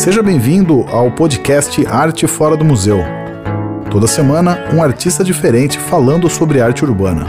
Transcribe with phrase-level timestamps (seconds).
[0.00, 2.96] Seja bem-vindo ao podcast Arte Fora do Museu.
[3.92, 7.26] Toda semana, um artista diferente falando sobre arte urbana.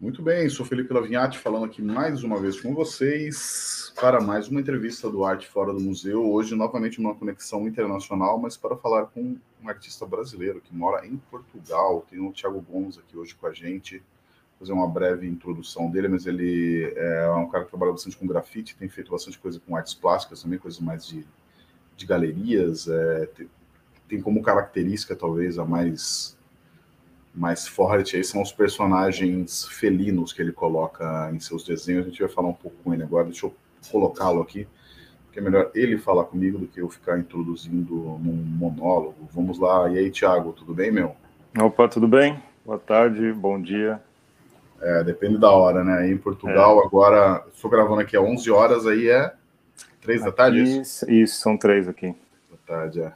[0.00, 4.60] Muito bem, sou Felipe Lavinhati falando aqui mais uma vez com vocês para mais uma
[4.60, 6.30] entrevista do Arte Fora do Museu.
[6.30, 11.20] Hoje, novamente, uma conexão internacional, mas para falar com um artista brasileiro que mora em
[11.28, 12.06] Portugal.
[12.08, 14.00] Tem o Thiago Gomes aqui hoje com a gente
[14.62, 18.76] fazer uma breve introdução dele, mas ele é um cara que trabalha bastante com grafite,
[18.76, 21.26] tem feito bastante coisa com artes plásticas também, coisas mais de,
[21.96, 22.86] de galerias.
[22.86, 23.48] É, tem,
[24.08, 26.38] tem, como característica, talvez, a mais,
[27.34, 32.06] mais forte aí são os personagens felinos que ele coloca em seus desenhos.
[32.06, 33.54] A gente vai falar um pouco com ele agora, deixa eu
[33.90, 34.68] colocá-lo aqui,
[35.24, 39.28] porque é melhor ele falar comigo do que eu ficar introduzindo num monólogo.
[39.32, 39.90] Vamos lá.
[39.90, 41.16] E aí, Thiago, tudo bem, meu?
[41.58, 42.40] Opa, tudo bem?
[42.64, 44.00] Boa tarde, bom dia.
[44.82, 46.10] É, depende da hora, né?
[46.10, 46.86] Em Portugal, é.
[46.86, 49.32] agora, estou gravando aqui às 11 horas, aí é
[50.00, 50.80] 3 da tarde?
[50.80, 52.14] Isso, isso são 3 aqui.
[52.50, 53.12] Da tarde, é.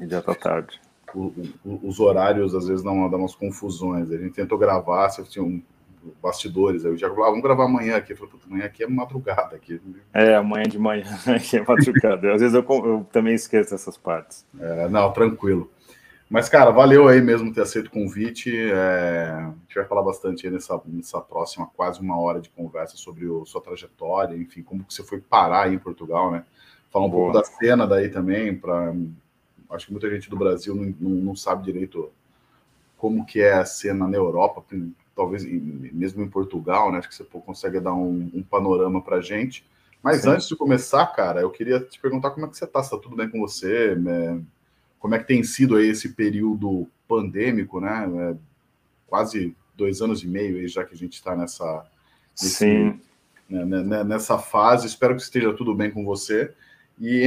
[0.00, 0.80] E já tá tarde.
[1.12, 1.32] O,
[1.64, 4.10] o, os horários, às vezes, dão, dão umas confusões.
[4.10, 5.60] A gente tentou gravar, você tinha um
[6.22, 8.12] bastidores, aí o Thiago falou, ah, vamos gravar amanhã aqui.
[8.12, 9.56] Eu falei, amanhã aqui é madrugada.
[9.56, 9.80] Aqui.
[10.12, 12.32] É, amanhã de manhã aqui é madrugada.
[12.32, 14.46] às vezes eu, eu, também esqueço essas partes.
[14.58, 15.70] É, não, tranquilo.
[16.28, 18.50] Mas, cara, valeu aí mesmo ter aceito o convite.
[18.56, 22.96] É, a gente vai falar bastante aí nessa, nessa próxima quase uma hora de conversa
[22.96, 26.44] sobre a sua trajetória, enfim, como que você foi parar aí em Portugal, né?
[26.90, 27.32] Falar um Boa.
[27.32, 28.94] pouco da cena daí também, para
[29.70, 32.10] acho que muita gente do Brasil não, não, não, sabe direito
[32.96, 34.64] como que é a cena na Europa,
[35.14, 36.98] talvez mesmo em Portugal, né?
[36.98, 39.64] Acho que você consegue dar um, um panorama para gente.
[40.02, 40.30] Mas Sim.
[40.30, 42.98] antes de começar, cara, eu queria te perguntar como é que você tá, se tá
[42.98, 44.40] tudo bem com você, né?
[45.04, 48.10] Como é que tem sido aí esse período pandêmico, né?
[48.10, 48.36] É,
[49.06, 51.84] quase dois anos e meio aí, já que a gente está nessa,
[52.34, 52.98] Sim.
[53.46, 54.86] Né, né, né, nessa fase.
[54.86, 56.54] Espero que esteja tudo bem com você.
[56.98, 57.20] E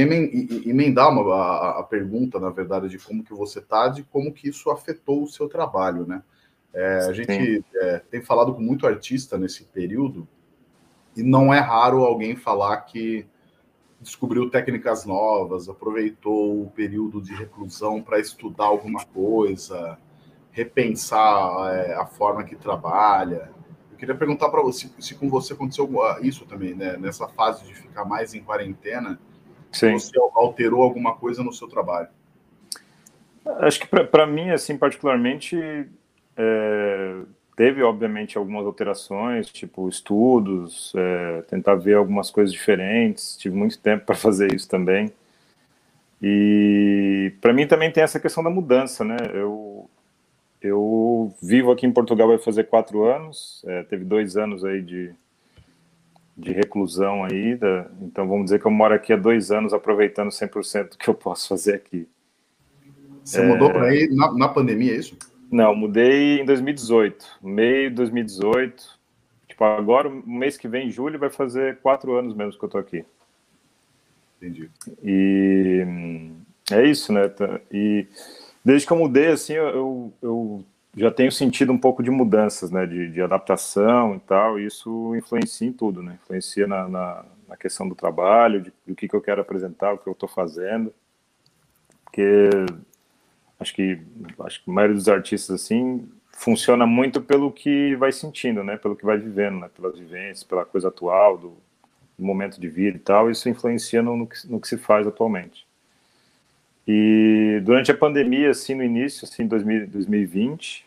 [0.66, 4.48] emendar uma, a, a, pergunta, na verdade, de como que você está, de como que
[4.48, 6.20] isso afetou o seu trabalho, né?
[6.74, 10.26] É, a gente é, tem falado com muito artista nesse período
[11.16, 13.24] e não é raro alguém falar que
[14.00, 19.98] descobriu técnicas novas, aproveitou o período de reclusão para estudar alguma coisa,
[20.52, 23.50] repensar é, a forma que trabalha.
[23.90, 25.88] Eu queria perguntar para você se com você aconteceu
[26.22, 26.96] isso também, né?
[26.96, 29.18] Nessa fase de ficar mais em quarentena,
[29.72, 29.92] Sim.
[29.94, 32.08] você alterou alguma coisa no seu trabalho?
[33.60, 35.56] Acho que para mim, assim, particularmente,
[36.36, 37.22] é,
[37.58, 43.36] Teve, obviamente, algumas alterações, tipo estudos, é, tentar ver algumas coisas diferentes.
[43.36, 45.12] Tive muito tempo para fazer isso também.
[46.22, 49.16] E para mim também tem essa questão da mudança, né?
[49.34, 49.90] Eu,
[50.62, 55.12] eu vivo aqui em Portugal vai fazer quatro anos, é, teve dois anos aí de,
[56.36, 60.28] de reclusão aí, da, então vamos dizer que eu moro aqui há dois anos aproveitando
[60.28, 62.06] 100% do que eu posso fazer aqui.
[63.24, 65.18] Você é, mudou para aí na, na pandemia, é isso?
[65.50, 68.98] Não, mudei em 2018, meio de 2018.
[69.48, 72.68] Tipo, agora, o mês que vem, em julho, vai fazer quatro anos mesmo que eu
[72.68, 73.04] tô aqui.
[74.36, 74.70] Entendi.
[75.02, 75.84] E
[76.70, 77.22] é isso, né?
[77.72, 78.06] E
[78.64, 80.64] desde que eu mudei, assim, eu, eu
[80.94, 82.86] já tenho sentido um pouco de mudanças, né?
[82.86, 84.60] De, de adaptação e tal.
[84.60, 86.18] E isso influencia em tudo, né?
[86.22, 89.98] Influencia na, na, na questão do trabalho, de, do que, que eu quero apresentar, o
[89.98, 90.92] que eu estou fazendo.
[92.04, 92.50] Porque
[93.58, 94.00] acho que
[94.40, 98.76] acho que a maioria dos artistas assim funciona muito pelo que vai sentindo, né?
[98.76, 99.70] Pelo que vai vivendo, né?
[99.74, 101.56] Pelas vivências, pela coisa atual, do,
[102.16, 103.28] do momento de vida e tal.
[103.28, 105.66] Isso influencia no, no, que, no, que, se faz atualmente.
[106.86, 110.86] E durante a pandemia, assim, no início, assim, 2000, 2020,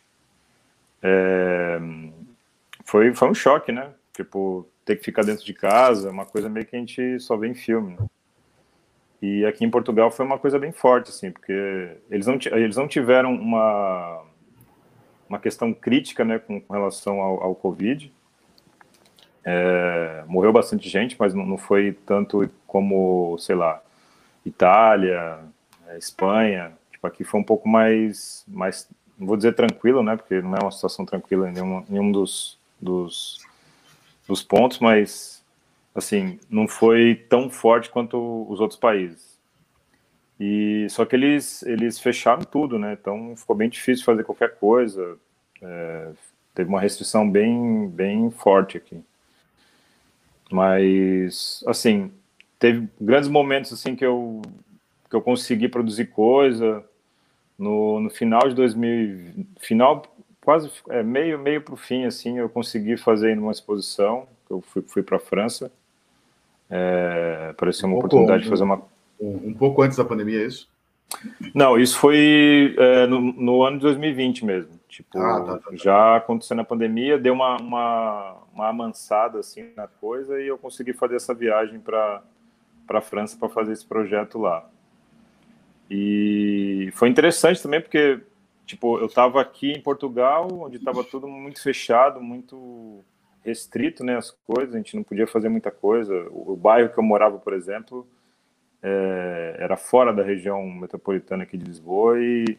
[1.03, 1.79] é,
[2.85, 3.91] foi, foi um choque, né?
[4.13, 7.49] Tipo, ter que ficar dentro de casa, uma coisa meio que a gente só vê
[7.49, 8.07] em filme, né?
[9.21, 12.87] E aqui em Portugal foi uma coisa bem forte, assim, porque eles não, eles não
[12.87, 14.23] tiveram uma,
[15.29, 18.12] uma questão crítica né, com, relação ao, ao Covid.
[19.45, 23.81] É, morreu bastante gente, mas não, não, foi tanto como, sei lá,
[24.44, 25.39] Itália,
[25.88, 26.71] é, Espanha.
[26.91, 28.89] Tipo, aqui foi um pouco mais, mais,
[29.19, 32.57] não vou dizer tranquilo, né, porque não é uma situação tranquila em nenhum, nenhum dos,
[32.79, 33.45] dos,
[34.27, 35.40] dos pontos, mas
[35.93, 39.39] assim, não foi tão forte quanto os outros países.
[40.39, 42.97] E só que eles eles fecharam tudo, né?
[42.99, 45.17] Então ficou bem difícil fazer qualquer coisa.
[45.61, 46.11] É,
[46.55, 49.03] teve uma restrição bem bem forte aqui.
[50.51, 52.11] Mas assim,
[52.59, 54.41] teve grandes momentos assim que eu
[55.09, 56.83] que eu consegui produzir coisa
[57.59, 60.03] no, no final de 2000, final
[60.41, 64.81] quase é, meio meio para o fim assim, eu consegui fazer uma exposição eu fui,
[64.81, 65.71] fui para a França.
[66.71, 68.81] É, apareceu uma um oportunidade pouco, de fazer uma.
[69.19, 70.69] Um, um, pouco antes da pandemia, é isso?
[71.53, 74.79] Não, isso foi é, no, no, ano de 2020 mesmo.
[74.88, 75.75] Tipo, ah, tá, tá, tá.
[75.75, 80.94] já acontecendo a pandemia, deu uma, uma, uma amansada assim na coisa e eu consegui
[80.94, 82.21] fazer essa viagem para
[82.88, 84.65] a França para fazer esse projeto lá.
[85.89, 88.21] E foi interessante também porque
[88.65, 93.03] tipo, eu estava aqui em Portugal, onde estava tudo muito fechado, muito
[93.43, 96.13] restrito, né, as coisas, a gente não podia fazer muita coisa.
[96.29, 98.07] O, o bairro que eu morava, por exemplo,
[98.81, 102.57] é, era fora da região metropolitana aqui de Lisboa e,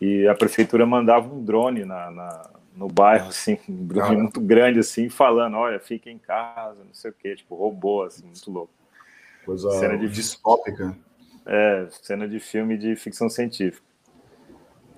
[0.00, 4.78] e a prefeitura mandava um drone na, na no bairro, assim, um drone muito grande,
[4.80, 8.72] assim, falando, olha, fique em casa, não sei o quê, tipo, robô, assim, muito louco.
[9.44, 10.94] Coisa cena de distópica.
[11.46, 13.86] É, cena de filme de ficção científica.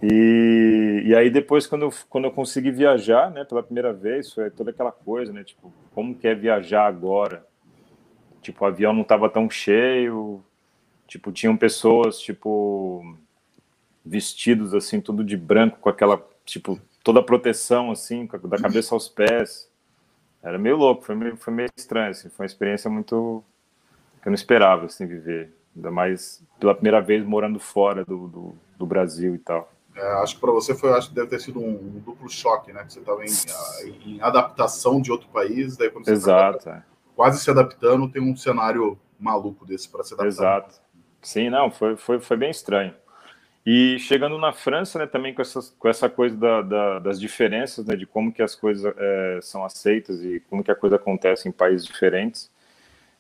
[0.03, 4.51] E, e aí depois, quando eu, quando eu consegui viajar, né, pela primeira vez, foi
[4.51, 7.45] toda aquela coisa, né, tipo, como que é viajar agora?
[8.41, 10.43] Tipo, o avião não estava tão cheio,
[11.07, 13.17] tipo, tinham pessoas, tipo,
[14.05, 19.09] vestidos, assim, tudo de branco, com aquela, tipo, toda a proteção, assim, da cabeça aos
[19.09, 19.69] pés.
[20.43, 23.43] Era meio louco, foi meio, foi meio estranho, assim, foi uma experiência muito...
[24.23, 25.53] que eu não esperava, assim, viver.
[25.75, 29.73] Ainda mais pela primeira vez morando fora do, do, do Brasil e tal.
[29.99, 32.73] É, acho que para você foi, acho que deve ter sido um, um duplo choque,
[32.73, 32.85] né?
[32.85, 36.65] Que você estava em, em, adaptação de outro país, daí quando você Exato.
[36.65, 36.85] Tá
[37.17, 40.29] quase se adaptando, tem um cenário maluco desse para se adaptar.
[40.29, 40.81] Exato.
[41.21, 42.95] Sim, não, foi, foi, foi bem estranho.
[43.67, 47.85] E chegando na França, né, também com, essas, com essa coisa da, da, das diferenças,
[47.85, 51.49] né, de como que as coisas é, são aceitas e como que a coisa acontece
[51.49, 52.51] em países diferentes.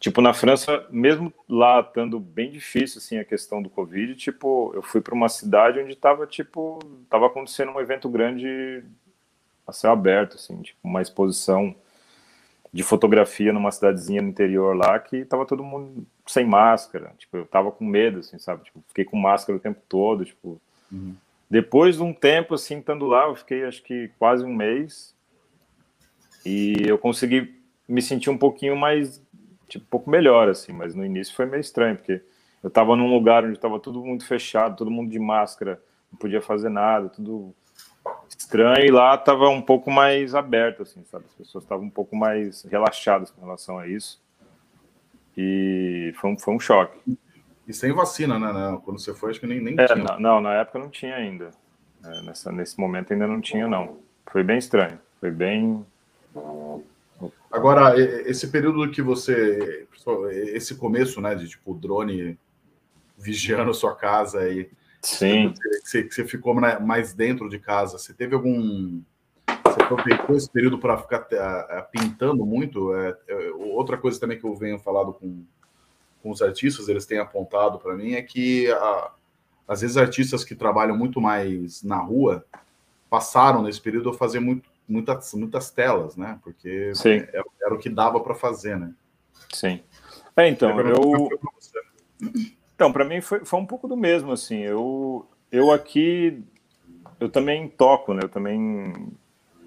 [0.00, 4.80] Tipo, na França, mesmo lá estando bem difícil, assim, a questão do Covid, tipo, eu
[4.80, 8.84] fui para uma cidade onde estava, tipo, estava acontecendo um evento grande
[9.66, 11.74] a céu aberto, assim, tipo, uma exposição
[12.72, 17.46] de fotografia numa cidadezinha no interior lá que tava todo mundo sem máscara, tipo, eu
[17.46, 20.60] tava com medo, assim, sabe, tipo, fiquei com máscara o tempo todo, tipo,
[20.92, 21.16] uhum.
[21.50, 25.12] depois de um tempo, assim, estando lá, eu fiquei, acho que quase um mês,
[26.46, 29.20] e eu consegui me sentir um pouquinho mais
[29.68, 32.22] tipo, um pouco melhor, assim, mas no início foi meio estranho, porque
[32.62, 35.80] eu estava num lugar onde estava tudo muito fechado, todo mundo de máscara,
[36.10, 37.54] não podia fazer nada, tudo
[38.28, 41.26] estranho, e lá estava um pouco mais aberto, assim, sabe?
[41.26, 44.20] As pessoas estavam um pouco mais relaxadas com relação a isso.
[45.36, 46.98] E foi um, foi um choque.
[47.66, 48.80] E sem vacina, né?
[48.84, 49.96] Quando você foi, acho que nem, nem é, tinha.
[49.96, 51.50] Não, não, na época não tinha ainda.
[52.04, 53.98] É, nessa, nesse momento ainda não tinha, não.
[54.26, 54.98] Foi bem estranho.
[55.20, 55.84] Foi bem
[57.50, 59.86] Agora, esse período que você.
[60.52, 62.38] Esse começo, né, de tipo drone
[63.16, 64.70] vigiando sua casa e.
[65.02, 65.52] Sim.
[65.52, 69.00] Que você, que você ficou mais dentro de casa, você teve algum.
[69.64, 71.20] Você aproveitou esse período para ficar
[71.90, 72.94] pintando muito?
[72.94, 75.44] É, é, outra coisa também que eu venho falado com,
[76.22, 79.12] com os artistas, eles têm apontado para mim, é que a,
[79.66, 82.44] às vezes artistas que trabalham muito mais na rua
[83.10, 86.38] passaram nesse período a fazer muito muitas, muitas telas, né?
[86.42, 86.92] Porque
[87.32, 88.92] era, era, o que dava para fazer, né?
[89.52, 89.80] Sim.
[90.36, 91.28] É, então, eu.
[92.74, 94.60] Então, para mim foi, foi um pouco do mesmo, assim.
[94.60, 96.42] Eu, eu aqui,
[97.20, 98.20] eu também toco, né?
[98.22, 99.08] Eu também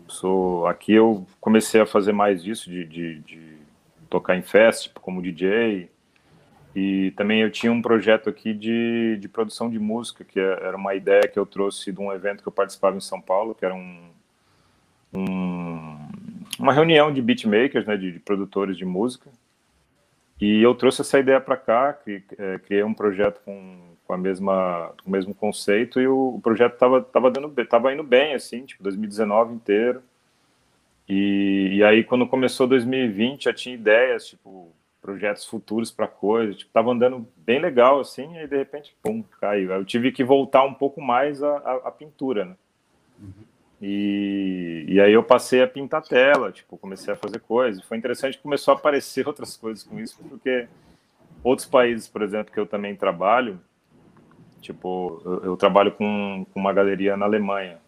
[0.07, 0.65] sou.
[0.65, 3.57] Aqui eu comecei a fazer mais disso, de, de, de
[4.09, 5.89] tocar em festa, tipo, como DJ.
[6.73, 10.77] E também eu tinha um projeto aqui de, de produção de música, que é, era
[10.77, 13.65] uma ideia que eu trouxe de um evento que eu participava em São Paulo, que
[13.65, 14.10] era um,
[15.13, 15.97] um,
[16.59, 19.29] uma reunião de beatmakers, né, de, de, produtores de música,
[20.39, 24.17] e eu trouxe essa ideia para cá, cri, é, criei um projeto com, com a
[24.17, 28.33] mesma, com o mesmo conceito, e o, o projeto estava tava dando, tava indo bem,
[28.33, 30.01] assim, tipo 2019 inteiro.
[31.07, 36.71] E, e aí quando começou 2020 já tinha ideias, tipo projetos futuros para coisas, tipo,
[36.71, 39.71] tava andando bem legal assim, e aí de repente, pum, caiu.
[39.71, 42.55] Eu tive que voltar um pouco mais à, à pintura, né?
[43.19, 43.50] Uhum.
[43.81, 47.83] E, e aí eu passei a pintar tela, tipo, comecei a fazer coisas.
[47.83, 50.67] Foi interessante que começou a aparecer outras coisas com isso, porque
[51.43, 53.59] outros países, por exemplo, que eu também trabalho,
[54.61, 57.79] tipo, eu, eu trabalho com, com, uma galeria na Alemanha.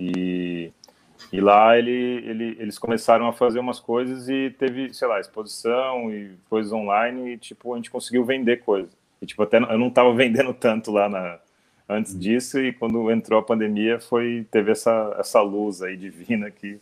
[0.00, 0.72] E,
[1.30, 6.10] e lá ele, ele, eles começaram a fazer umas coisas e teve, sei lá, exposição
[6.10, 8.96] e coisas online e, tipo, a gente conseguiu vender coisas.
[9.20, 11.38] E, tipo, até eu não estava vendendo tanto lá na,
[11.88, 16.80] antes disso e quando entrou a pandemia foi teve essa essa luz aí divina que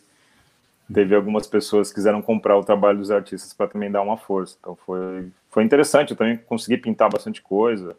[0.93, 4.57] teve algumas pessoas que quiseram comprar o trabalho dos artistas para também dar uma força.
[4.59, 7.95] Então foi foi interessante, eu também consegui pintar bastante coisa.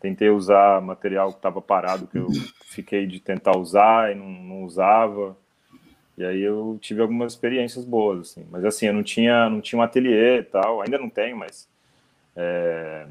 [0.00, 2.28] Tentei usar material que estava parado que eu
[2.66, 5.36] fiquei de tentar usar e não, não usava.
[6.18, 8.46] E aí eu tive algumas experiências boas, assim.
[8.50, 11.68] Mas assim, eu não tinha, não tinha um ateliê e tal, ainda não tenho, mas
[12.34, 13.06] é,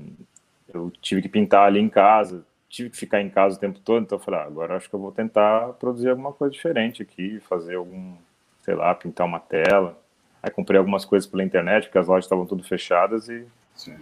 [0.73, 4.03] eu tive que pintar ali em casa, tive que ficar em casa o tempo todo,
[4.03, 7.39] então eu falei, ah, agora acho que eu vou tentar produzir alguma coisa diferente aqui,
[7.47, 8.15] fazer algum,
[8.61, 9.97] sei lá, pintar uma tela.
[10.43, 13.95] Aí comprei algumas coisas pela internet, porque as lojas estavam tudo fechadas e Sim.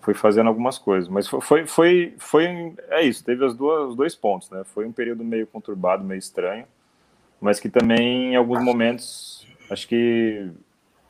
[0.00, 1.10] fui fazendo algumas coisas.
[1.10, 4.64] Mas foi, foi, foi, foi, é isso, teve as duas, os dois pontos, né?
[4.64, 6.64] Foi um período meio conturbado, meio estranho,
[7.38, 10.50] mas que também em alguns momentos acho que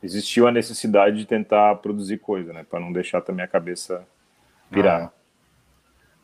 [0.03, 4.05] existiu a necessidade de tentar produzir coisa, né, para não deixar também a cabeça
[4.69, 5.05] pirar.
[5.05, 5.11] Ah,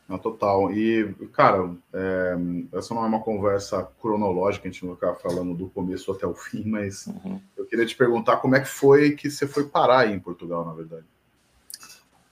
[0.07, 0.71] não, total.
[0.71, 2.35] E, cara, é,
[2.73, 6.27] essa não é uma conversa cronológica, a gente não vai ficar falando do começo até
[6.27, 7.39] o fim, mas uhum.
[7.57, 10.65] eu queria te perguntar como é que foi que você foi parar aí em Portugal,
[10.65, 11.05] na verdade.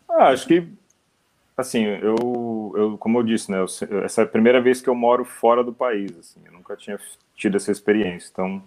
[0.09, 0.67] Ah, acho que,
[1.55, 4.95] assim, eu, eu como eu disse, né, eu, essa é a primeira vez que eu
[4.95, 6.99] moro fora do país, assim, eu nunca tinha
[7.35, 8.61] tido essa experiência, então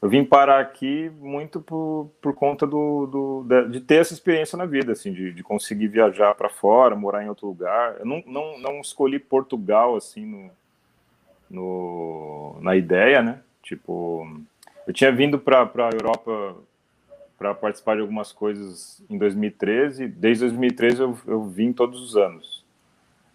[0.00, 3.06] eu vim parar aqui muito por, por conta do,
[3.44, 7.24] do de, ter essa experiência na vida, assim, de, de conseguir viajar para fora, morar
[7.24, 7.96] em outro lugar.
[7.98, 10.50] Eu não, não, não escolhi Portugal, assim, no,
[11.50, 13.40] no, na ideia, né?
[13.62, 14.28] Tipo,
[14.86, 16.56] eu tinha vindo para a Europa
[17.38, 20.08] para participar de algumas coisas em 2013.
[20.08, 22.64] Desde 2013 eu, eu vim todos os anos.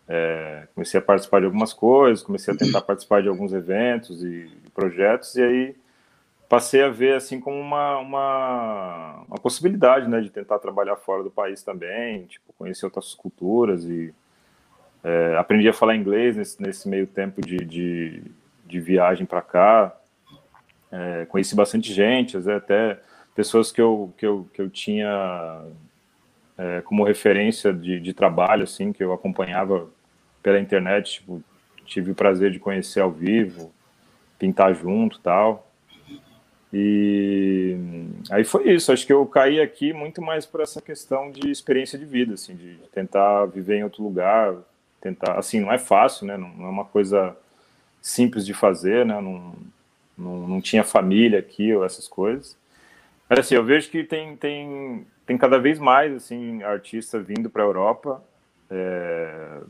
[0.07, 4.49] É, comecei a participar de algumas coisas, comecei a tentar participar de alguns eventos e,
[4.65, 5.75] e projetos, e aí
[6.51, 11.31] passei a ver assim como uma, uma, uma, possibilidade, né, de tentar trabalhar fora do
[11.31, 14.13] país também, tipo, conhecer outras culturas e
[15.01, 18.21] é, aprendi a falar inglês nesse, nesse meio tempo de, de,
[18.65, 19.95] de viagem para cá,
[20.91, 22.99] é, conheci bastante gente, até
[23.33, 25.63] pessoas que eu, que eu, que eu tinha
[26.57, 29.87] é, como referência de, de trabalho, assim, que eu acompanhava
[30.43, 31.41] pela internet, tipo,
[31.85, 33.71] tive o prazer de conhecer ao vivo,
[34.37, 35.70] pintar junto tal.
[36.73, 37.75] E
[38.29, 38.91] aí foi isso.
[38.91, 42.55] Acho que eu caí aqui muito mais por essa questão de experiência de vida, assim,
[42.55, 44.55] de tentar viver em outro lugar,
[45.01, 45.37] tentar.
[45.37, 46.37] Assim, não é fácil, né?
[46.37, 47.35] Não, é uma coisa
[48.01, 49.19] simples de fazer, né?
[49.19, 49.53] Não,
[50.17, 52.57] não, não, tinha família aqui ou essas coisas.
[53.29, 57.63] Mas assim, eu vejo que tem, tem, tem cada vez mais assim artista vindo para
[57.63, 58.23] a Europa,
[58.69, 59.61] é,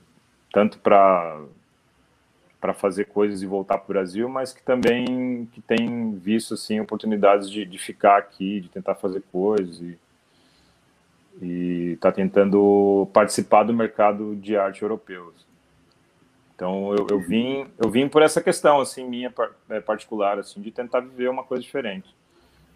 [0.52, 1.40] tanto para
[2.62, 6.80] para fazer coisas e voltar para o Brasil, mas que também que tem visto assim
[6.80, 9.98] oportunidades de, de ficar aqui, de tentar fazer coisas e
[11.94, 15.34] está tentando participar do mercado de arte europeu.
[15.36, 15.46] Assim.
[16.54, 19.34] Então eu, eu, vim eu vim por essa questão assim minha
[19.68, 22.16] é, particular assim de tentar viver uma coisa diferente.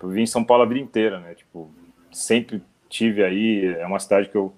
[0.01, 1.35] Eu vim em São Paulo a vida inteira, né?
[1.35, 1.69] Tipo
[2.11, 4.51] sempre tive aí é uma cidade que eu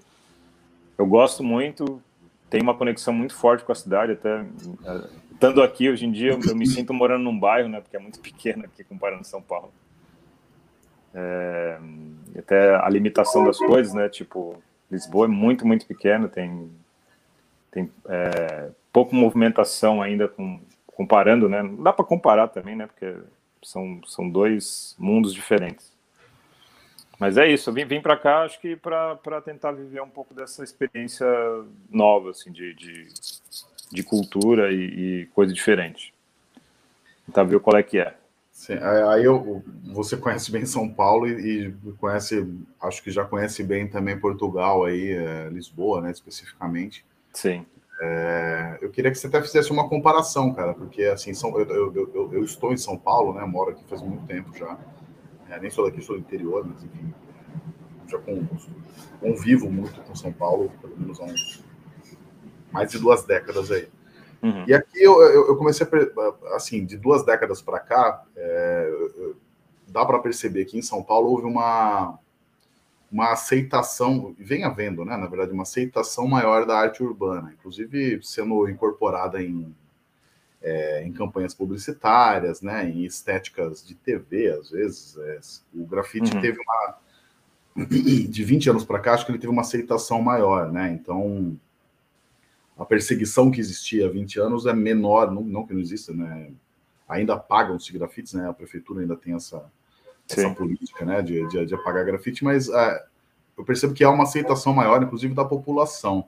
[0.97, 2.01] eu gosto muito,
[2.49, 6.31] tem uma conexão muito forte com a cidade, até é, estando aqui hoje em dia,
[6.31, 9.71] eu, me sinto morando num bairro, né, porque é muito pequeno aqui comparando São Paulo.
[11.13, 11.79] É,
[12.37, 16.69] até a limitação das coisas, né, tipo, Lisboa é muito, muito pequeno, tem,
[17.71, 23.15] tem é, pouca movimentação ainda com, comparando, né, não dá para comparar também, né, porque
[23.63, 25.96] são, são dois mundos diferentes.
[27.19, 30.33] Mas é isso, eu vim, vim para cá, acho que para tentar viver um pouco
[30.33, 31.25] dessa experiência
[31.89, 33.07] nova, assim, de, de,
[33.91, 36.13] de cultura e, e, coisa diferente.
[37.25, 38.15] Tentar ver qual é que é.
[38.51, 38.73] Sim,
[39.09, 42.47] aí eu, você conhece bem São Paulo e, e conhece,
[42.81, 47.03] acho que já conhece bem também Portugal, aí, é, Lisboa, né, especificamente.
[47.33, 47.65] Sim.
[47.99, 52.11] É, eu queria que você até fizesse uma comparação, cara, porque assim, São, eu, eu,
[52.13, 54.77] eu, eu estou em São Paulo, né, moro aqui faz muito tempo já.
[55.49, 57.13] É, nem sou daqui, sou do interior, mas enfim,
[58.07, 58.19] já
[59.19, 61.63] convivo muito com São Paulo, pelo menos há uns
[62.71, 63.87] mais de duas décadas aí.
[64.41, 64.65] Uhum.
[64.67, 68.91] E aqui eu, eu, comecei a, assim, de duas décadas para cá, é,
[69.87, 72.19] dá para perceber que em São Paulo houve uma,
[73.11, 78.69] uma aceitação, vem havendo, né, na verdade, uma aceitação maior da arte urbana, inclusive sendo
[78.69, 79.73] incorporada em
[80.61, 85.17] é, em campanhas publicitárias, né, em estéticas de TV, às vezes.
[85.17, 85.39] É,
[85.73, 86.41] o grafite uhum.
[86.41, 86.97] teve uma.
[87.87, 90.91] De 20 anos para cá, acho que ele teve uma aceitação maior, né?
[90.91, 91.55] Então,
[92.75, 96.49] a perseguição que existia há 20 anos é menor, não, não que não exista, né?
[97.07, 98.49] Ainda pagam-se grafites, né?
[98.49, 99.63] A prefeitura ainda tem essa,
[100.29, 103.05] essa política, né, de, de, de apagar grafite, mas é,
[103.57, 106.27] eu percebo que há uma aceitação maior, inclusive, da população.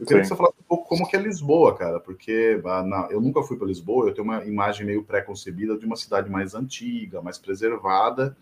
[0.00, 0.30] Eu queria Sim.
[0.30, 3.42] que você falasse um pouco como que é Lisboa, cara, porque ah, na, eu nunca
[3.42, 7.36] fui para Lisboa, eu tenho uma imagem meio pré-concebida de uma cidade mais antiga, mais
[7.36, 8.34] preservada,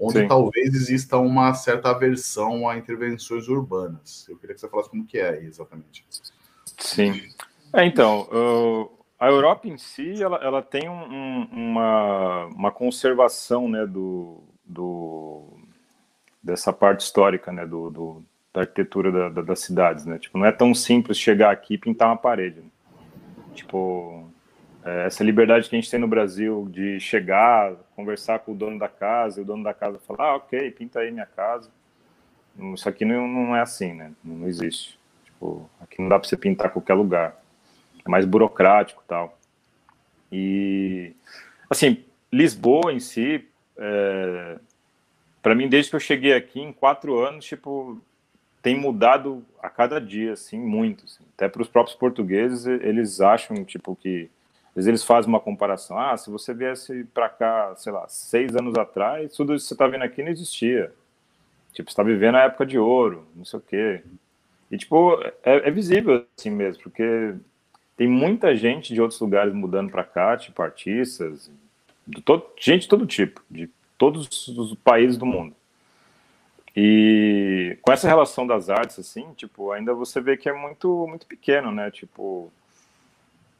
[0.00, 0.26] onde Sim.
[0.26, 4.26] talvez exista uma certa aversão a intervenções urbanas.
[4.26, 6.06] Eu queria que você falasse como que é exatamente.
[6.78, 7.12] Sim.
[7.74, 13.86] É, então, eu, a Europa em si, ela, ela tem um, uma, uma conservação, né,
[13.86, 15.58] do, do,
[16.42, 20.18] dessa parte histórica, né, do, do da arquitetura da, da, das cidades, né?
[20.18, 22.60] Tipo, não é tão simples chegar aqui e pintar uma parede.
[22.60, 22.66] Né?
[23.54, 24.30] Tipo,
[24.84, 28.78] é, essa liberdade que a gente tem no Brasil de chegar, conversar com o dono
[28.78, 31.70] da casa, e o dono da casa falar, ah, ok, pinta aí minha casa.
[32.74, 34.12] Isso aqui não, não é assim, né?
[34.22, 34.98] Não existe.
[35.24, 37.40] Tipo, aqui não dá para você pintar qualquer lugar.
[38.04, 39.38] É mais burocrático tal.
[40.30, 41.14] E,
[41.70, 44.58] assim, Lisboa em si, é,
[45.42, 48.00] para mim, desde que eu cheguei aqui, em quatro anos, tipo,
[48.62, 51.04] tem mudado a cada dia, assim, muito.
[51.04, 51.24] Assim.
[51.34, 54.30] Até para os próprios portugueses, eles acham, tipo, que.
[54.70, 55.98] Às vezes eles fazem uma comparação.
[55.98, 59.74] Ah, se você viesse para cá, sei lá, seis anos atrás, tudo isso que você
[59.74, 60.90] está vendo aqui não existia.
[61.74, 64.02] Tipo, você está vivendo a época de ouro, não sei o quê.
[64.70, 67.34] E, tipo, é, é visível assim mesmo, porque
[67.96, 71.50] tem muita gente de outros lugares mudando para cá, tipo, artistas,
[72.06, 75.54] de todo, gente de todo tipo, de todos os países do mundo.
[76.74, 81.26] E com essa relação das artes, assim, tipo, ainda você vê que é muito, muito
[81.26, 81.90] pequeno, né?
[81.90, 82.50] Tipo,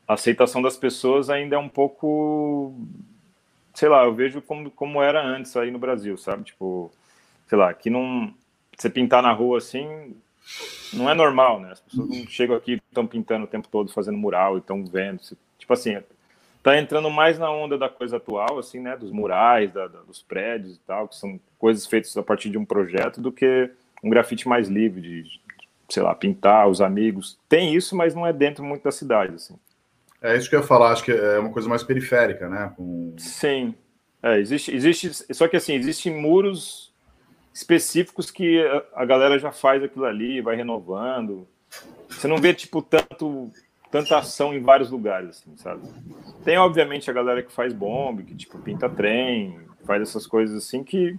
[0.08, 2.74] a aceitação das pessoas ainda é um pouco,
[3.74, 6.44] sei lá, eu vejo como, como era antes aí no Brasil, sabe?
[6.44, 6.90] Tipo,
[7.48, 8.32] sei lá, que não,
[8.76, 10.16] você pintar na rua assim,
[10.94, 11.72] não é normal, né?
[11.72, 15.20] As pessoas não chegam aqui estão pintando o tempo todo, fazendo mural e estão vendo.
[15.58, 15.98] Tipo assim,
[16.62, 18.96] tá entrando mais na onda da coisa atual, assim, né?
[18.96, 22.58] Dos murais, da, da, dos prédios e tal, que são coisas feitas a partir de
[22.58, 23.70] um projeto, do que
[24.02, 25.40] um grafite mais livre, de,
[25.88, 27.38] sei lá, pintar os amigos.
[27.48, 29.56] Tem isso, mas não é dentro muito da cidade, assim.
[30.20, 32.72] É isso que eu ia falar, acho que é uma coisa mais periférica, né?
[32.76, 33.14] Com...
[33.18, 33.74] Sim.
[34.22, 36.92] É, existe, existe, só que assim, existem muros
[37.52, 41.46] específicos que a, a galera já faz aquilo ali, vai renovando.
[42.08, 43.50] Você não vê, tipo, tanto
[43.92, 45.82] tanta ação em vários lugares, assim, sabe?
[46.42, 50.82] Tem, obviamente, a galera que faz bomba, que, tipo, pinta trem, faz essas coisas assim,
[50.82, 51.14] que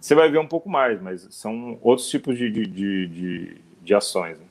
[0.00, 3.94] você vai ver um pouco mais, mas são outros tipos de, de, de, de, de
[3.94, 4.46] ações, né?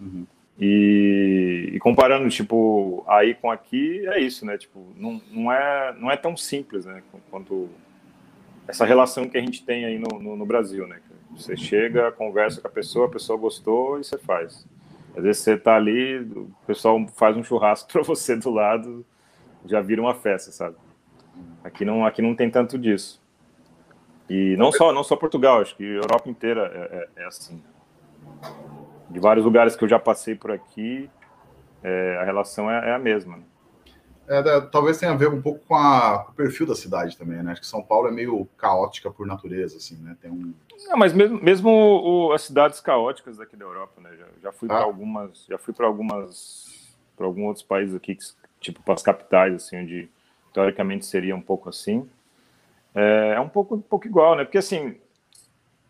[0.00, 0.26] uhum.
[0.58, 4.56] e, e, comparando, tipo, aí com aqui, é isso, né?
[4.56, 7.02] Tipo, não, não, é, não é tão simples, né?
[7.30, 7.68] Quanto
[8.66, 10.98] essa relação que a gente tem aí no, no, no Brasil, né?
[11.36, 14.66] Você chega, conversa com a pessoa, a pessoa gostou e você faz.
[15.16, 19.04] Às vezes você tá ali, o pessoal faz um churrasco para você do lado,
[19.64, 20.76] já vira uma festa, sabe?
[21.64, 23.20] Aqui não, aqui não tem tanto disso.
[24.28, 26.70] E não só, não só Portugal, acho que a Europa inteira
[27.16, 27.62] é, é, é assim.
[29.08, 31.08] De vários lugares que eu já passei por aqui,
[31.82, 33.36] é, a relação é, é a mesma.
[33.36, 33.42] Né?
[34.28, 37.42] É, talvez tenha a ver um pouco com, a, com, o perfil da cidade também,
[37.42, 37.52] né?
[37.52, 40.16] Acho que São Paulo é meio caótica por natureza, assim, né?
[40.20, 40.52] Tem um...
[40.88, 44.10] Não, mas mesmo, mesmo o, as cidades caóticas daqui da Europa, né?
[44.18, 44.74] Já, já fui ah.
[44.74, 48.16] para algumas, já fui para algumas, para alguns outros países aqui,
[48.60, 50.08] tipo para as capitais, assim, onde
[50.52, 52.08] teoricamente seria um pouco assim.
[52.94, 54.44] É, é um pouco, um pouco igual, né?
[54.44, 54.96] Porque assim,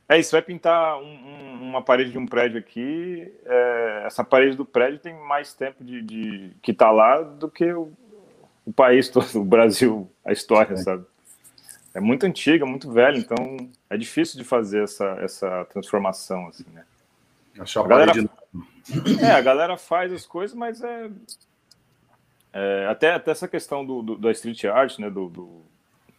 [0.08, 4.56] é isso, vai pintar um, um, uma parede de um prédio aqui, é, essa parede
[4.56, 7.92] do prédio tem mais tempo de, de que está lá do que o,
[8.66, 10.76] o país todo, o Brasil, a história, é.
[10.76, 11.04] sabe?
[11.94, 13.56] É muito antiga, muito velha, então
[13.88, 16.84] é difícil de fazer essa, essa transformação, assim, né?
[17.58, 18.12] Achar a galera,
[19.22, 21.10] É, a galera faz as coisas, mas é,
[22.52, 25.62] é até, até essa questão do, do, da street art, né, do, do,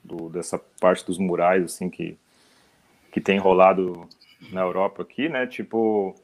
[0.04, 2.18] do, dessa parte dos murais, assim, que,
[3.12, 4.08] que tem rolado
[4.52, 6.16] na Europa aqui, né, tipo,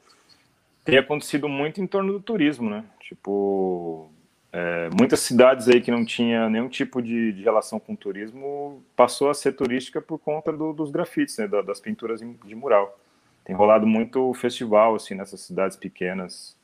[0.84, 4.10] tem acontecido muito em torno do turismo, né, tipo,
[4.56, 9.32] é, muitas cidades aí que não tinha nenhum tipo de, de, relação com turismo passou
[9.32, 12.96] a ser turística por conta do, dos grafites, né, das pinturas de mural.
[13.44, 16.56] Tem rolado muito festival assim nessas cidades pequenas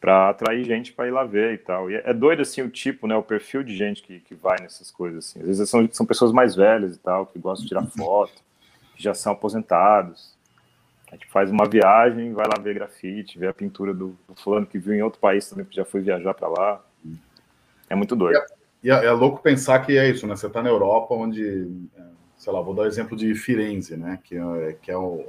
[0.00, 1.90] para atrair gente para ir lá ver e tal.
[1.90, 4.58] E é, é, doido assim o tipo, né, o perfil de gente que, que vai
[4.58, 5.40] nessas coisas assim.
[5.40, 8.42] Às vezes são, são pessoas mais velhas e tal que gostam de tirar foto,
[8.96, 10.34] que já são aposentados.
[11.12, 14.64] A gente faz uma viagem, vai lá ver grafite, ver a pintura do, do fulano
[14.64, 16.80] que viu em outro país também, que já foi viajar para lá.
[17.90, 18.40] É muito doido.
[18.82, 20.36] E é, é, é, louco pensar que é isso, né?
[20.36, 22.02] Você está na Europa, onde, é,
[22.36, 24.18] sei lá, vou dar o exemplo de Firenze, né?
[24.22, 25.26] Que, é, que é o,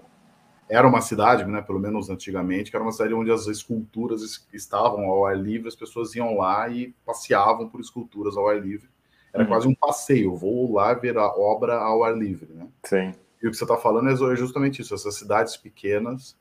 [0.69, 1.61] era uma cidade, né?
[1.61, 4.21] Pelo menos antigamente, que era uma cidade onde as esculturas
[4.53, 8.89] estavam ao ar livre, as pessoas iam lá e passeavam por esculturas ao ar livre.
[9.33, 9.49] Era uhum.
[9.49, 12.67] quase um passeio, vou lá ver a obra ao ar livre, né?
[12.83, 13.13] Sim.
[13.41, 16.37] E o que você está falando é justamente isso, essas cidades pequenas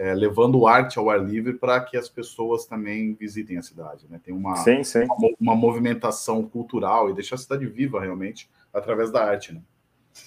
[0.00, 4.06] é, levando arte ao ar livre para que as pessoas também visitem a cidade.
[4.08, 4.18] Né?
[4.24, 5.04] Tem uma, sim, sim.
[5.04, 9.52] uma, uma, movimentação cultural e deixar a cidade viva realmente através da arte.
[9.52, 9.60] Né?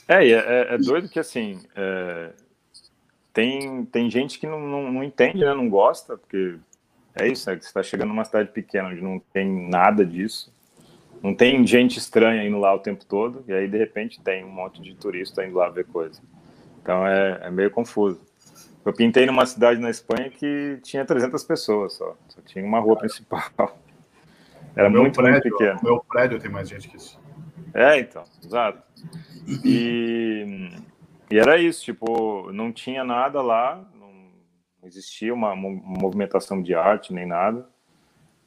[0.08, 2.34] É, é, é doido que assim é,
[3.34, 5.56] tem, tem gente que não, não, não, entende, né?
[5.56, 6.56] não gosta, porque
[7.16, 7.58] é isso, né?
[7.60, 10.54] Você está chegando numa cidade pequena onde não tem nada disso,
[11.22, 14.52] não tem gente estranha indo lá o tempo todo, e aí de repente tem um
[14.52, 16.22] monte de turista indo lá ver coisa.
[16.80, 18.22] Então é, é meio confuso.
[18.86, 22.98] Eu pintei numa cidade na Espanha que tinha 300 pessoas só, só tinha uma rua
[22.98, 23.44] principal.
[24.76, 25.80] Era muito, prédio, muito pequeno.
[25.80, 27.20] O meu prédio tem mais gente que isso.
[27.74, 28.82] É, então, exato.
[29.64, 30.72] E,
[31.30, 35.70] e era isso, tipo, não tinha nada lá, não existia uma, uma
[36.00, 37.68] movimentação de arte nem nada.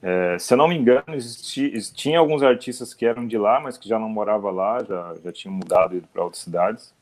[0.03, 3.79] É, se eu não me engano, existia, tinha alguns artistas que eram de lá, mas
[3.79, 6.95] que já não moravam lá, já, já tinham mudado para outras cidades.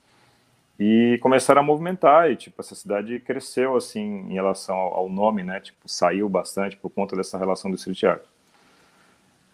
[0.78, 5.44] E começaram a movimentar, e tipo, essa cidade cresceu assim em relação ao, ao nome,
[5.44, 5.60] né?
[5.60, 8.22] Tipo, saiu bastante por conta dessa relação do street art.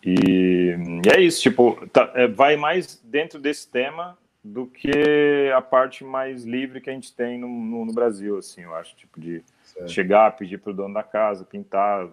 [0.02, 5.61] E, e é isso, tipo, tá, é, vai mais dentro desse tema do que a
[5.61, 9.20] parte mais livre que a gente tem no, no, no Brasil, assim, eu acho, tipo,
[9.20, 9.90] de certo.
[9.90, 12.09] chegar, pedir para o dono da casa, pintar,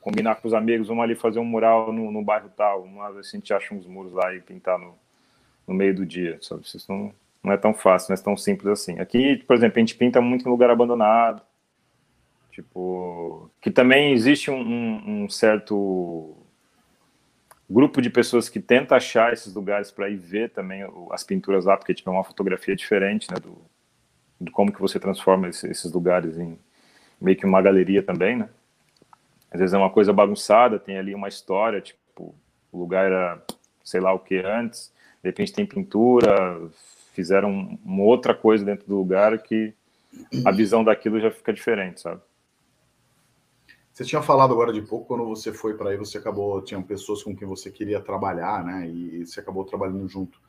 [0.00, 3.28] combinar com os amigos, vamos ali fazer um mural no, no bairro tal, uma vez
[3.28, 4.96] a gente acha uns muros lá e pintar no,
[5.68, 6.62] no meio do dia, sabe?
[6.62, 8.98] Isso não, não é tão fácil, não é tão simples assim.
[8.98, 11.42] Aqui, por exemplo, a gente pinta muito em lugar abandonado,
[12.50, 16.34] tipo, que também existe um, um, um certo
[17.68, 21.76] grupo de pessoas que tenta achar esses lugares para ir ver também as pinturas lá,
[21.76, 23.56] porque tipo, é uma fotografia diferente, né, do,
[24.40, 26.58] do como que você transforma esses, lugares em
[27.20, 28.48] meio que uma galeria também, né?
[29.50, 32.34] Às vezes é uma coisa bagunçada, tem ali uma história, tipo,
[32.72, 33.42] o lugar era
[33.84, 36.60] sei lá o que antes, de repente tem pintura,
[37.14, 39.72] fizeram uma outra coisa dentro do lugar que
[40.44, 42.20] a visão daquilo já fica diferente, sabe?
[43.92, 47.22] Você tinha falado agora de pouco, quando você foi para aí, você acabou, tinham pessoas
[47.22, 48.88] com quem você queria trabalhar, né?
[48.88, 50.40] E você acabou trabalhando junto.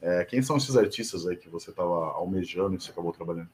[0.00, 3.50] É, quem são esses artistas aí que você estava almejando e você acabou trabalhando?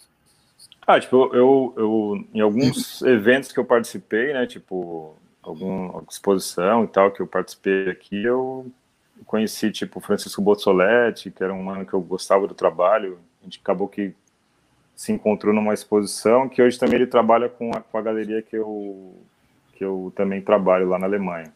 [0.86, 4.46] Ah, tipo, eu, eu em alguns eventos que eu participei, né?
[4.46, 8.70] Tipo, alguma exposição e tal que eu participei aqui, eu
[9.28, 13.20] conheci, tipo, Francisco Bozzoletti, que era um mano que eu gostava do trabalho.
[13.40, 14.14] A gente acabou que
[14.96, 18.56] se encontrou numa exposição que hoje também ele trabalha com a, com a galeria que
[18.56, 19.14] eu
[19.74, 21.52] que eu também trabalho lá na Alemanha.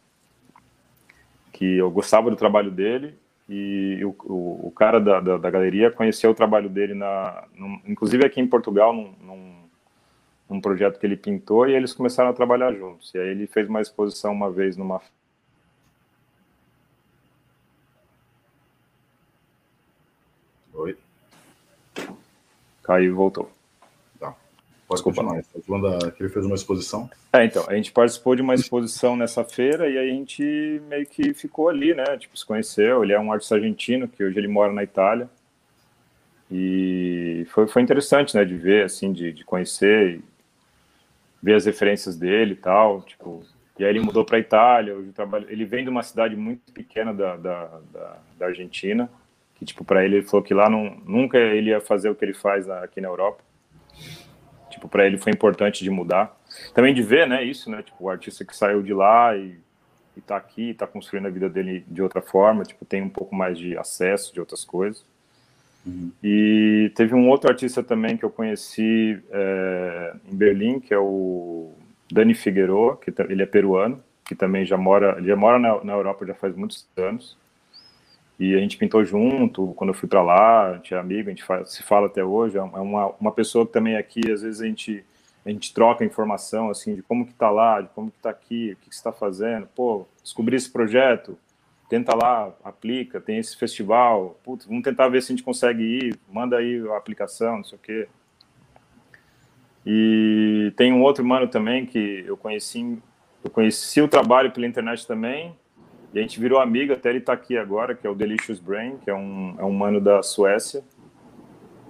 [1.52, 5.90] Que eu gostava do trabalho dele e o, o, o cara da, da, da, galeria
[5.90, 9.54] conheceu o trabalho dele, na, num, inclusive aqui em Portugal, num, num,
[10.48, 13.12] num, projeto que ele pintou, e eles começaram a trabalhar juntos.
[13.12, 15.00] E aí ele fez uma exposição uma vez numa.
[22.82, 23.50] Caiu e voltou.
[24.92, 25.22] Pode Desculpa.
[25.22, 25.42] continuar.
[25.42, 27.10] Você falando que ele fez uma exposição?
[27.32, 31.06] É, então, a gente participou de uma exposição nessa feira e aí a gente meio
[31.06, 32.04] que ficou ali, né?
[32.18, 33.02] Tipo, se conheceu.
[33.02, 35.28] Ele é um artista argentino que hoje ele mora na Itália.
[36.50, 38.44] E foi, foi interessante, né?
[38.44, 40.20] De ver, assim, de, de conhecer,
[41.42, 43.00] ver as referências dele e tal.
[43.02, 43.42] Tipo,
[43.78, 44.94] e aí ele mudou para a Itália.
[44.94, 49.10] Hoje trabalho, ele vem de uma cidade muito pequena da, da, da, da Argentina.
[49.62, 52.24] Que, tipo, para ele, ele falou que lá não, nunca ele ia fazer o que
[52.24, 53.44] ele faz aqui na Europa
[54.82, 56.36] tipo, para ele foi importante de mudar.
[56.74, 59.56] Também de ver, né, isso, né, tipo, o artista que saiu de lá e,
[60.16, 63.34] e tá aqui, tá construindo a vida dele de outra forma, tipo, tem um pouco
[63.34, 65.04] mais de acesso de outras coisas.
[65.86, 66.10] Uhum.
[66.22, 71.72] E teve um outro artista também que eu conheci é, em Berlim, que é o
[72.10, 75.92] Dani Figueroa, que ele é peruano, que também já mora, ele já mora na, na
[75.92, 77.36] Europa já faz muitos anos.
[78.38, 81.32] E a gente pintou junto, quando eu fui para lá, a gente é amigo, a
[81.32, 82.58] gente se fala até hoje.
[82.58, 85.04] É uma, uma pessoa que também aqui, às vezes a gente,
[85.44, 88.72] a gente troca informação, assim, de como que tá lá, de como que tá aqui,
[88.72, 89.68] o que, que está fazendo.
[89.74, 91.38] Pô, descobri esse projeto,
[91.88, 96.18] tenta lá, aplica, tem esse festival, putz, vamos tentar ver se a gente consegue ir,
[96.30, 98.08] manda aí a aplicação, não sei o quê.
[99.84, 102.98] E tem um outro mano também que eu conheci,
[103.44, 105.54] eu conheci o trabalho pela internet também,
[106.12, 108.98] e a gente virou amigo, até ele está aqui agora, que é o Delicious Brain,
[108.98, 110.84] que é um, é um mano da Suécia.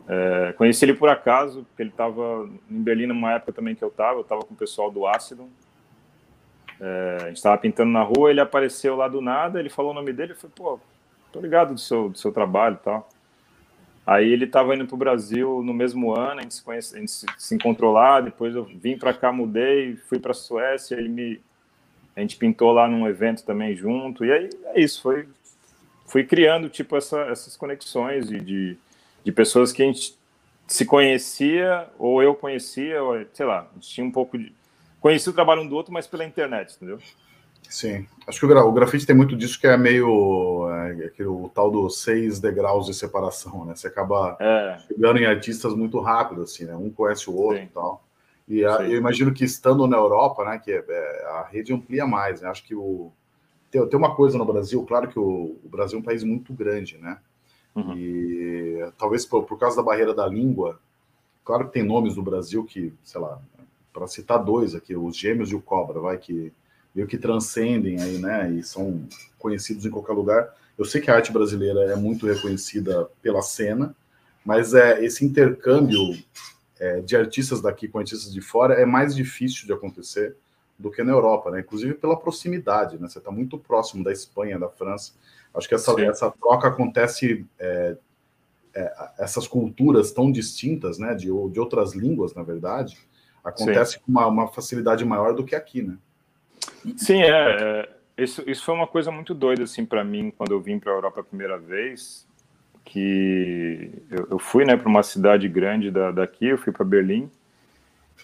[0.08, 3.88] É, conheci ele por acaso, porque ele estava em Berlim numa época também que eu
[3.88, 5.48] estava, eu estava com o pessoal do Ácido.
[6.80, 9.94] É, a gente estava pintando na rua, ele apareceu lá do nada, ele falou o
[9.94, 10.80] nome dele, eu falei, pô,
[11.32, 13.08] tô ligado do seu, do seu trabalho e tal.
[14.06, 16.98] Aí ele estava indo para o Brasil no mesmo ano, a gente, se, conhece, a
[17.00, 20.96] gente se, se encontrou lá, depois eu vim para cá, mudei, fui para a Suécia,
[20.96, 21.40] ele me
[22.14, 25.26] a gente pintou lá num evento também junto, e aí é isso, foi
[26.12, 28.76] fui criando tipo essa, essas conexões de, de,
[29.24, 30.14] de, pessoas que a gente
[30.66, 34.52] se conhecia, ou eu conhecia, ou, sei lá, a gente tinha um pouco de.
[35.00, 36.98] Conhecia o trabalho um do outro, mas pela internet, entendeu?
[37.68, 41.28] Sim, acho que o, gra o grafite tem muito disso que é meio é, aquele,
[41.28, 43.74] o tal dos seis degraus de separação, né?
[43.74, 44.78] Você acaba é.
[44.86, 46.76] chegando em artistas muito rápido, assim, né?
[46.76, 47.64] Um conhece o outro Sim.
[47.64, 48.04] e tal.
[48.52, 52.06] E a, eu imagino que estando na Europa, né, que é, é, a rede amplia
[52.06, 52.50] mais, né?
[52.50, 53.10] Acho que o
[53.70, 56.52] tem, tem uma coisa no Brasil, claro que o, o Brasil é um país muito
[56.52, 57.18] grande, né?
[57.74, 57.96] Uhum.
[57.96, 60.78] E talvez por, por causa da barreira da língua,
[61.42, 63.40] claro que tem nomes no Brasil que, sei lá,
[63.90, 66.52] para citar dois aqui, os Gêmeos e o Cobra, vai que
[66.94, 68.50] meio que transcendem aí, né?
[68.50, 70.54] E são conhecidos em qualquer lugar.
[70.76, 73.96] Eu sei que a arte brasileira é muito reconhecida pela cena,
[74.44, 75.98] mas é esse intercâmbio
[76.82, 80.34] é, de artistas daqui com artistas de fora é mais difícil de acontecer
[80.76, 81.60] do que na Europa, né?
[81.60, 83.08] Inclusive pela proximidade, né?
[83.08, 85.12] Você está muito próximo da Espanha, da França.
[85.54, 87.96] Acho que essa, essa troca acontece, é,
[88.74, 91.14] é, essas culturas tão distintas, né?
[91.14, 92.98] De, de outras línguas, na verdade,
[93.44, 94.00] acontece Sim.
[94.00, 95.96] com uma, uma, facilidade maior do que aqui, né?
[96.96, 97.88] Sim, é, é.
[98.18, 100.96] Isso, isso foi uma coisa muito doida assim para mim quando eu vim para a
[100.96, 102.26] Europa a primeira vez,
[102.84, 107.30] que eu, eu fui, né, para uma cidade grande da, daqui, eu fui para Berlim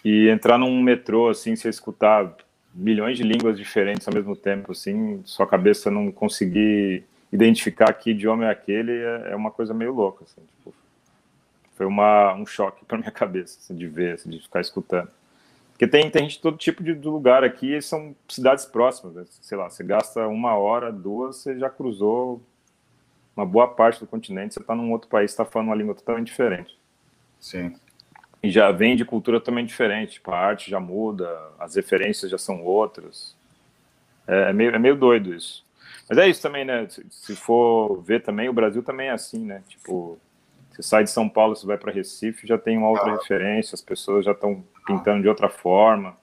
[0.04, 2.34] e entrar num metrô assim, você escutar
[2.74, 8.46] milhões de línguas diferentes ao mesmo tempo, assim, sua cabeça não conseguir identificar que idioma
[8.46, 10.74] é aquele é, é uma coisa meio louca, assim, tipo,
[11.74, 15.10] foi uma, um choque para minha cabeça, assim, de ver, assim, de ficar escutando.
[15.70, 19.24] Porque tem, tem gente de todo tipo de, lugar aqui, são cidades próximas, né?
[19.28, 22.42] sei lá, você gasta uma hora, duas, você já cruzou
[23.38, 26.26] uma boa parte do continente, você está num outro país, está falando uma língua totalmente
[26.26, 26.78] diferente.
[27.40, 27.74] Sim
[28.42, 30.14] e já vem de cultura também diferente.
[30.14, 33.36] Tipo, a arte já muda, as referências já são outras.
[34.26, 35.64] É, é, meio, é meio doido isso.
[36.08, 36.86] Mas é isso também, né?
[36.88, 39.62] Se, se, for ver também, o Brasil também é assim, né?
[39.68, 40.18] Tipo,
[40.70, 43.16] você sai de São Paulo, você vai para Recife, já tem uma outra ah.
[43.16, 46.16] referência, as pessoas já estão pintando de outra forma.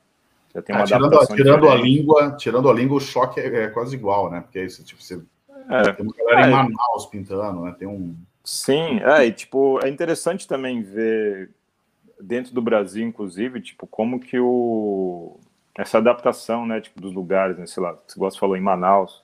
[0.53, 3.63] Já tem uma é, tirando, a, tirando a língua, tirando a língua, o choque é,
[3.63, 4.41] é, quase igual, né?
[4.41, 5.21] Porque é isso, tipo, você
[5.69, 6.55] é, tem uma galera em é.
[6.55, 7.75] Manaus pintando, né?
[7.77, 11.49] Tem um Sim, é, e tipo, é interessante também ver
[12.21, 15.39] dentro do Brasil, inclusive, tipo, como que o
[15.77, 19.23] essa adaptação, né, tipo, dos lugares, né, sei lá, você gosta falou em Manaus,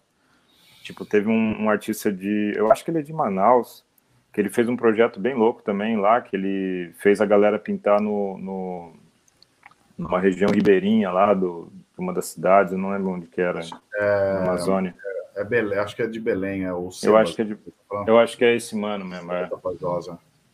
[0.83, 3.85] tipo, teve um, um, artista de, eu acho que ele é de Manaus,
[4.33, 8.01] que ele fez um projeto bem louco também lá, que ele fez a galera pintar
[8.01, 8.93] no, no
[9.97, 13.59] numa região ribeirinha lá do de uma das cidades, eu não lembro onde que era,
[13.93, 14.95] é, na Amazônia.
[15.05, 17.57] É, é Belém, acho que é de Belém, é o Eu acho que é de,
[18.07, 19.49] eu acho que é esse mano mesmo, é.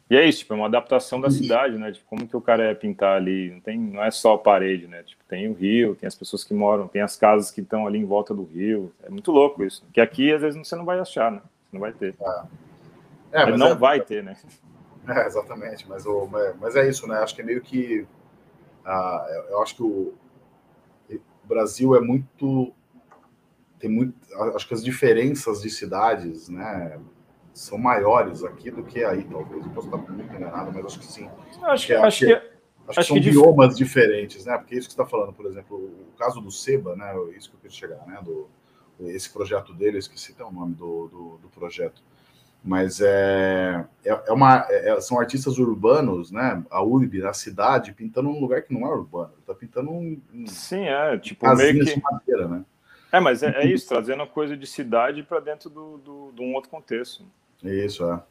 [0.10, 1.92] E é isso, tipo, é uma adaptação da cidade, né?
[1.92, 3.52] Tipo, como que o cara é pintar ali?
[3.52, 5.04] Não, tem, não é só a parede, né?
[5.04, 8.00] Tipo, tem o rio, tem as pessoas que moram, tem as casas que estão ali
[8.00, 8.94] em volta do rio.
[9.04, 9.84] É muito louco isso.
[9.92, 11.42] Que aqui, às vezes, você não vai achar, né?
[11.42, 12.16] Você não vai ter.
[12.22, 13.42] É.
[13.42, 13.76] É, não é...
[13.76, 14.36] vai ter, né?
[15.10, 15.88] É, exatamente.
[15.88, 16.28] Mas, o,
[16.60, 17.20] mas é isso, né?
[17.20, 18.06] Acho que é meio que...
[18.86, 20.14] Uh, eu acho que o,
[21.10, 22.74] o Brasil é muito...
[23.80, 24.14] Tem muito...
[24.56, 27.00] Acho que as diferenças de cidades, né?
[27.58, 29.66] são maiores aqui do que aí, talvez.
[29.66, 31.28] Eu posso estar muito enganado, mas acho que sim.
[31.64, 33.88] Acho que, acho que, acho que, acho são que biomas dif...
[33.88, 34.58] diferentes, né?
[34.58, 37.14] Porque é isso que você está falando, por exemplo, o caso do Seba, né?
[37.36, 38.20] Isso que eu queria chegar, né?
[38.24, 38.48] Do,
[39.00, 42.02] esse projeto dele, eu esqueci até o nome do, do, do projeto.
[42.64, 46.64] Mas é, é, é uma, é, são artistas urbanos, né?
[46.70, 49.32] A URB, a cidade, pintando um lugar que não é urbano.
[49.34, 50.22] Ele tá pintando um.
[50.48, 51.18] Sim, é.
[51.18, 52.02] Tipo, meio que.
[52.02, 52.66] Madeira, né?
[53.12, 56.42] É, mas é, é, isso, trazendo a coisa de cidade para dentro do, do, de
[56.42, 57.24] um outro contexto.
[57.64, 58.22] Isso, é.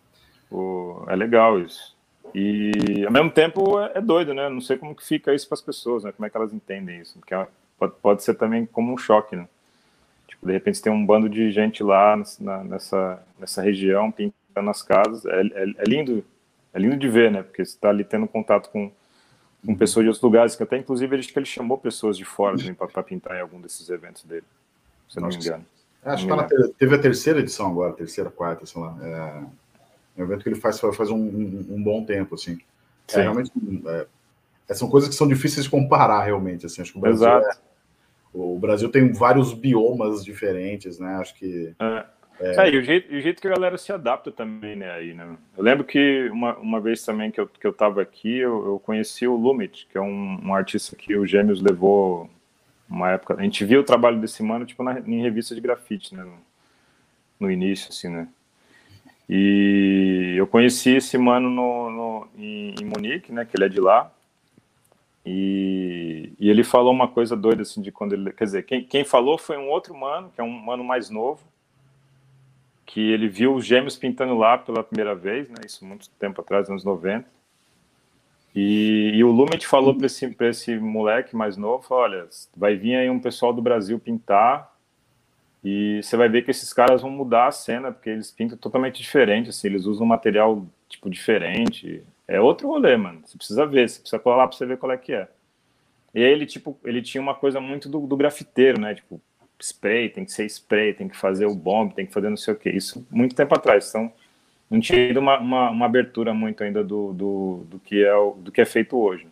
[0.51, 1.97] O, é legal isso.
[2.35, 4.49] E ao mesmo tempo é, é, doido, né?
[4.49, 6.13] Não sei como que fica isso para as pessoas, né?
[6.13, 7.19] Como é que elas entendem isso?
[7.19, 7.47] Porque é
[7.79, 9.49] pode, pode ser também como um choque, né?
[10.27, 14.83] Tipo, de repente tem um bando de gente lá na, nessa, nessa região pintando as
[14.83, 15.25] casas.
[15.25, 16.25] É, é, é, lindo,
[16.75, 17.43] é lindo de ver, né?
[17.43, 18.91] Porque você está ali tendo contato com,
[19.65, 22.57] com pessoas de outros lugares, que até inclusive ele, ele chamou pessoas de fora
[22.93, 24.45] para pintar em algum desses eventos dele,
[25.09, 25.65] se não me engano.
[26.05, 28.97] Acho que tá teve a terceira edição agora, terceira, quarta, sei lá.
[29.03, 32.59] É, é um evento que ele faz faz um, um, um bom tempo, assim.
[33.13, 33.51] É, realmente,
[33.87, 34.07] é,
[34.69, 36.81] é, são coisas que são difíceis de comparar, realmente, assim.
[36.81, 37.49] Acho que o Brasil, Exato.
[37.49, 37.59] É,
[38.33, 41.17] o Brasil tem vários biomas diferentes, né?
[41.17, 41.75] Acho que...
[41.79, 42.17] É.
[42.39, 45.39] É, e o jeito, o jeito que a galera se adapta também, né, aí, né?
[45.57, 48.79] Eu lembro que uma, uma vez também que eu, que eu tava aqui, eu, eu
[48.79, 52.29] conheci o Lumit, que é um, um artista que o Gêmeos levou
[52.89, 53.35] uma época.
[53.35, 56.25] A gente viu o trabalho desse mano, tipo, na, em revista de grafite, né?
[56.25, 56.39] No,
[57.41, 58.29] no, início, assim, né?
[59.29, 63.45] E eu conheci esse mano no, no em, em, Munique, né?
[63.45, 64.11] Que ele é de lá.
[65.25, 68.33] E, e, ele falou uma coisa doida, assim, de quando ele.
[68.33, 71.43] Quer dizer, quem, quem falou foi um outro mano, que é um mano mais novo,
[72.85, 75.57] que ele viu os gêmeos pintando lá pela primeira vez, né?
[75.67, 77.29] Isso muito tempo atrás, anos 90.
[78.57, 83.11] E, e o Lumet falou para esse, esse moleque mais novo, olha, vai vir aí
[83.11, 84.75] um pessoal do Brasil pintar
[85.63, 89.03] e você vai ver que esses caras vão mudar a cena, porque eles pintam totalmente
[89.03, 92.03] diferente, assim, eles usam um material, tipo, diferente.
[92.27, 93.21] É outro rolê, mano.
[93.27, 95.29] Você precisa ver, você precisa colar lá para você ver qual é que é.
[96.15, 98.95] E aí ele, tipo, ele tinha uma coisa muito do, do grafiteiro, né?
[98.95, 99.21] Tipo,
[99.61, 102.55] spray, tem que ser spray, tem que fazer o bomb, tem que fazer não sei
[102.55, 102.71] o que.
[102.71, 103.89] Isso muito tempo atrás.
[103.91, 104.11] Então,
[104.71, 108.33] não tinha ido uma, uma, uma, abertura muito ainda do, do, do, que é o,
[108.33, 109.29] do que é feito hoje.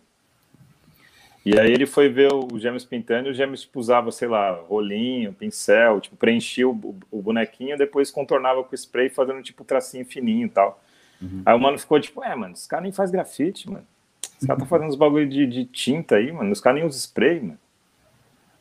[1.45, 4.51] E aí ele foi ver o Gêmeos pintando e o Gêmeos tipo, usava, sei lá,
[4.51, 10.47] rolinho, pincel, tipo, preenchia o, o bonequinho, depois contornava com spray fazendo tipo tracinho fininho
[10.47, 10.81] e tal.
[11.21, 11.43] Uhum.
[11.45, 13.85] Aí o mano ficou tipo, é, mano, esse cara nem faz grafite, mano.
[14.37, 16.51] Esse cara tá fazendo uns bagulho de, de tinta aí, mano.
[16.51, 17.59] Os caras nem usam spray, mano.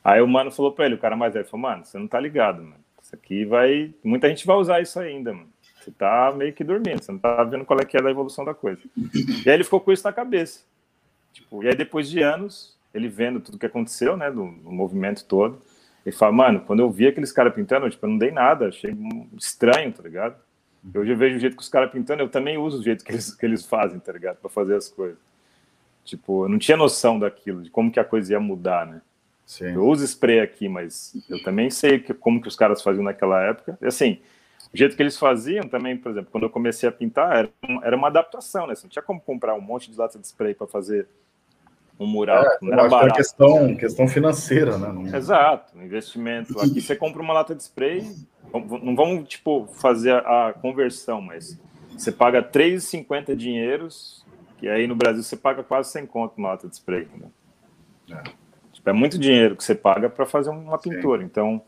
[0.04, 2.20] Aí o mano falou pra ele, o cara mais velho, falou, mano, você não tá
[2.20, 2.84] ligado, mano.
[3.02, 3.94] Isso aqui vai.
[4.04, 5.53] Muita gente vai usar isso ainda, mano.
[5.84, 8.42] Você tá meio que dormindo, você não tá vendo qual é que é da evolução
[8.42, 8.80] da coisa.
[9.44, 10.64] E aí ele ficou com isso na cabeça.
[11.30, 15.26] Tipo, e aí depois de anos, ele vendo tudo que aconteceu, né, do, do movimento
[15.26, 15.60] todo,
[16.06, 18.96] ele fala, mano, quando eu vi aqueles caras pintando, tipo, eu não dei nada, achei
[19.36, 20.36] estranho, tá ligado?
[20.94, 23.12] Hoje eu vejo o jeito que os caras pintando, eu também uso o jeito que
[23.12, 24.36] eles, que eles fazem, tá ligado?
[24.36, 25.18] Pra fazer as coisas.
[26.02, 29.02] Tipo, eu não tinha noção daquilo, de como que a coisa ia mudar, né?
[29.44, 29.66] Sim.
[29.66, 33.42] Eu uso spray aqui, mas eu também sei que, como que os caras faziam naquela
[33.42, 33.78] época.
[33.80, 34.18] E assim,
[34.74, 37.50] o jeito que eles faziam também, por exemplo, quando eu comecei a pintar, era,
[37.84, 38.74] era uma adaptação, né?
[38.74, 41.06] Você não tinha como comprar um monte de lata de spray para fazer
[41.98, 42.42] um mural.
[42.44, 43.14] É, não era barato.
[43.14, 44.90] É questão, questão financeira, né?
[44.92, 45.16] Não...
[45.16, 46.58] Exato, investimento.
[46.58, 48.04] Aqui você compra uma lata de spray,
[48.82, 51.56] não vamos, tipo, fazer a, a conversão, mas
[51.96, 54.26] você paga 3,50 dinheiros,
[54.58, 57.06] que aí no Brasil você paga quase 100 conto uma lata de spray.
[57.16, 57.28] Né?
[58.10, 58.22] É.
[58.72, 61.20] Tipo, é muito dinheiro que você paga para fazer uma pintura.
[61.20, 61.26] Sim.
[61.26, 61.62] Então,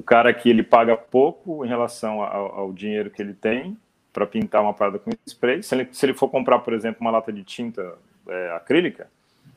[0.00, 3.76] o cara aqui ele paga pouco em relação ao, ao dinheiro que ele tem
[4.10, 5.62] para pintar uma parada com spray.
[5.62, 9.08] Se ele, se ele for comprar, por exemplo, uma lata de tinta é, acrílica,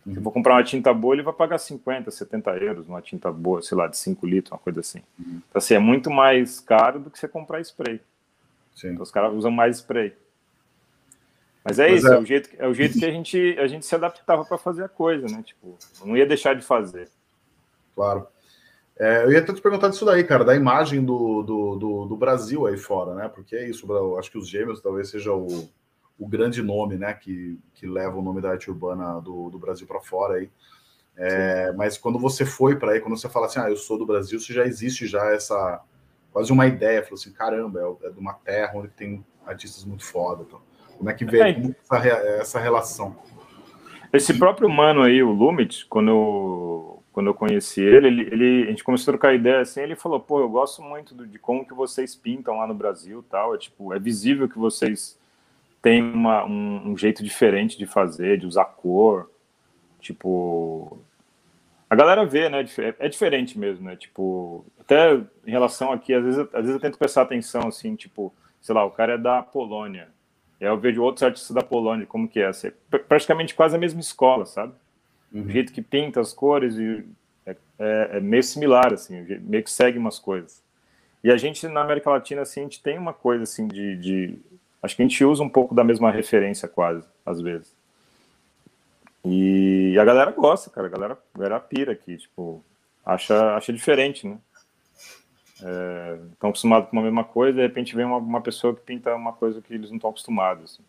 [0.06, 3.62] se for comprar uma tinta boa, ele vai pagar 50, 70 euros, uma tinta boa,
[3.62, 5.00] sei lá, de 5 litros, uma coisa assim.
[5.18, 5.42] Uhum.
[5.50, 8.02] Então, assim, é muito mais caro do que você comprar spray.
[8.76, 8.90] Sim.
[8.90, 10.14] Então, os caras usam mais spray.
[11.64, 12.16] Mas é Mas isso, é...
[12.18, 12.20] é...
[12.20, 14.90] o jeito, é o jeito que a gente, a gente se adaptava para fazer a
[14.90, 15.42] coisa, né?
[15.42, 17.08] Tipo, não ia deixar de fazer.
[17.96, 18.28] Claro.
[19.00, 22.18] É, eu ia até te perguntar disso daí, cara, da imagem do, do, do, do
[22.18, 23.28] Brasil aí fora, né?
[23.28, 25.68] Porque é isso, acho que os gêmeos talvez seja o,
[26.18, 29.88] o grande nome, né, que, que leva o nome da arte urbana do, do Brasil
[29.88, 30.50] para fora aí.
[31.16, 34.06] É, mas quando você foi para aí, quando você fala assim, ah, eu sou do
[34.06, 35.82] Brasil, você já existe já essa
[36.32, 40.04] quase uma ideia, falou assim, caramba, é, é de uma terra onde tem artistas muito
[40.04, 40.44] foda.
[40.48, 40.62] Então,
[40.98, 43.16] como é que vê é, essa, essa relação?
[44.12, 48.70] Esse próprio mano aí, o Lumit, quando eu, quando eu conheci ele, ele, ele, a
[48.72, 51.74] gente começou a trocar ideia assim, ele falou, pô, eu gosto muito de como que
[51.74, 55.18] vocês pintam lá no Brasil tal, é tipo, é visível que vocês
[55.84, 59.30] tem uma, um, um, jeito diferente de fazer, de usar cor.
[60.00, 60.98] Tipo.
[61.90, 62.66] A galera vê, né?
[62.80, 63.98] É, é diferente mesmo, né?
[63.98, 68.34] Tipo, até em relação aqui, às vezes, às vezes eu tento prestar atenção, assim, tipo,
[68.62, 70.08] sei lá, o cara é da Polônia.
[70.58, 72.48] Eu vejo outros artistas da Polônia, como que é?
[72.48, 74.74] Assim, é praticamente quase a mesma escola, sabe?
[75.34, 77.04] O jeito que pinta as cores e
[77.46, 80.62] é, é, é, meio similar, assim, meio que segue umas coisas.
[81.24, 84.40] E a gente, na América Latina, assim, a gente tem uma coisa, assim, de, de
[84.84, 87.74] Acho que a gente usa um pouco da mesma referência, quase, às vezes.
[89.24, 90.88] E a galera gosta, cara.
[90.88, 92.62] A galera, a galera pira aqui, tipo,
[93.06, 94.38] acha, acha diferente, né?
[95.54, 99.16] Estão é, acostumados com uma mesma coisa, de repente vem uma, uma, pessoa que pinta
[99.16, 100.74] uma coisa que eles não estão acostumados.
[100.74, 100.84] Assim.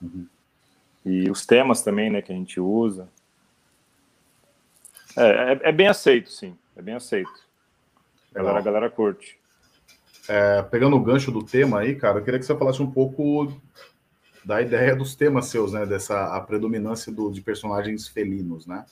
[0.00, 0.26] Uhum.
[1.04, 3.08] E os temas também, né, que a gente usa.
[5.16, 6.56] É, é, é bem aceito, sim.
[6.76, 7.46] É bem aceito.
[8.34, 9.38] A galera, a galera curte.
[10.28, 13.52] É, pegando o gancho do tema aí, cara, eu queria que você falasse um pouco
[14.44, 15.86] da ideia dos temas seus, né?
[15.86, 18.84] Dessa a predominância do, de personagens felinos, né?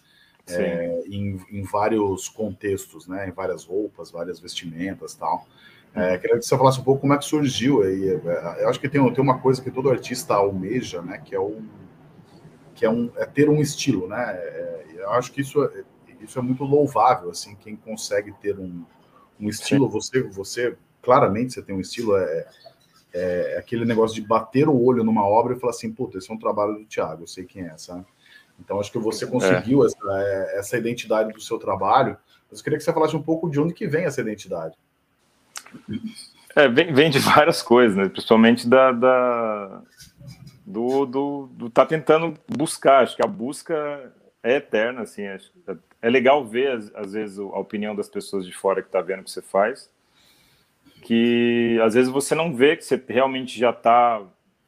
[0.47, 3.29] É, em, em, vários contextos, né?
[3.29, 5.47] Em várias roupas, várias vestimentas tal.
[5.95, 8.09] É, queria que você falasse um pouco como é que surgiu aí.
[8.09, 11.19] É, eu acho que tem, tem uma coisa que todo artista almeja, né?
[11.25, 11.67] Que é um
[12.75, 14.35] que é, um, é ter um estilo, né?
[14.37, 15.85] É, eu acho que isso, é,
[16.25, 18.85] isso é muito louvável, assim, quem consegue ter um,
[19.41, 19.89] um estilo.
[19.89, 22.49] Você, você claramente você tem um estilo, é,
[23.13, 26.35] é, aquele negócio de bater o olho numa obra e falar assim, puta, esse é
[26.35, 28.05] um trabalho do Thiago, eu sei quem é, sabe?
[28.59, 29.87] Então, acho que você conseguiu é.
[29.87, 32.17] essa, é, essa identidade do seu trabalho,
[32.51, 34.77] mas eu queria que você falasse um pouco de onde que vem essa identidade.
[36.55, 38.09] É, vem, vem de várias coisas, né?
[38.09, 39.83] principalmente da, da
[40.65, 44.13] do, do, do tá tentando buscar, acho que a busca
[44.43, 45.39] é eterna, assim, é,
[46.05, 49.25] é legal ver, às, vezes, a opinião das pessoas de fora que tá vendo o
[49.25, 49.91] que você faz,
[51.01, 54.23] que às vezes você não vê que você realmente já está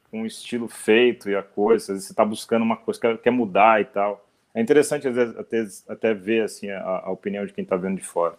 [0.09, 3.17] com o estilo feito e a coisa, às vezes você está buscando uma coisa, quer,
[3.19, 4.27] quer mudar e tal.
[4.51, 7.97] É interessante às vezes até, até ver assim a, a opinião de quem está vendo
[7.97, 8.35] de fora.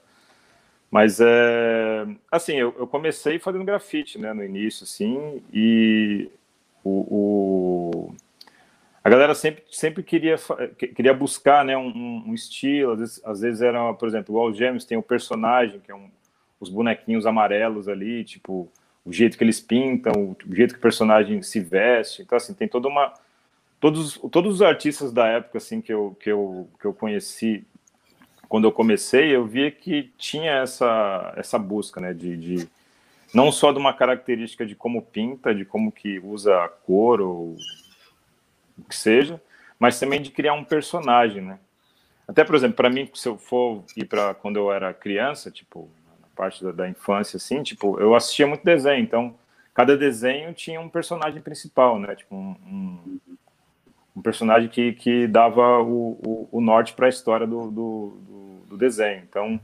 [0.91, 6.29] Mas é assim, eu, eu, comecei fazendo grafite, né, no início, assim, e
[6.83, 8.15] o, o,
[9.09, 10.37] a galera sempre, sempre queria,
[10.77, 14.85] queria buscar né, um, um estilo, às vezes, às vezes era, por exemplo, os Gêmeos
[14.85, 16.11] tem o um personagem, que é um,
[16.61, 18.71] os bonequinhos amarelos ali, tipo,
[19.07, 22.69] o jeito que eles pintam, o jeito que o personagem se veste, então assim, tem
[22.69, 23.15] toda uma...
[23.81, 27.65] Todos, todos os artistas da época assim que eu, que eu, que eu conheci
[28.47, 32.69] quando eu comecei, eu via que tinha essa, essa busca, né, de, de
[33.33, 37.57] não só de uma característica de como pinta, de como que usa a cor ou
[38.79, 39.41] o que seja,
[39.79, 41.59] mas também de criar um personagem, né?
[42.27, 45.89] Até, por exemplo, para mim, se eu for ir para quando eu era criança, tipo,
[46.21, 49.35] na parte da, da, infância, assim, tipo, eu assistia muito desenho, então
[49.73, 52.15] cada desenho tinha um personagem principal, né?
[52.15, 53.21] Tipo, um, um,
[54.17, 58.67] um personagem que, que dava o, o, o norte para a história do, do, do,
[58.71, 59.23] do, desenho.
[59.27, 59.59] Então,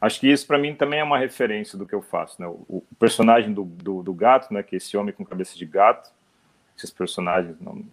[0.00, 2.48] acho que isso para mim também é uma referência do que eu faço, né?
[2.48, 4.62] O, o personagem do, do, do, gato, né?
[4.62, 6.10] Que é esse homem com cabeça de gato,
[6.78, 7.84] esses personagens, não,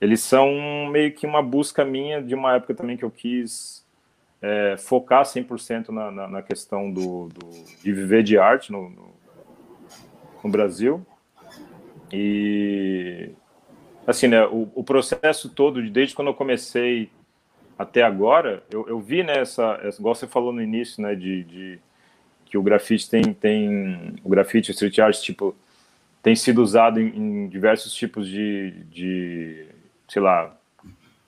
[0.00, 3.84] eles são meio que uma busca minha de uma época também que eu quis
[4.42, 7.50] é, focar 100% na, na, na questão do, do,
[7.82, 9.14] de viver de arte no, no,
[10.44, 11.04] no, Brasil.
[12.12, 13.30] E,
[14.06, 17.10] assim, né, o, o, processo todo, desde quando eu comecei
[17.78, 21.42] até agora, eu, eu vi, né, essa, essa, igual você falou no início, né, de,
[21.44, 21.78] de
[22.44, 25.56] que o grafite tem, tem o grafite, o street art, tipo,
[26.22, 29.66] tem sido usado em, em diversos tipos de, de
[30.08, 30.56] sei lá,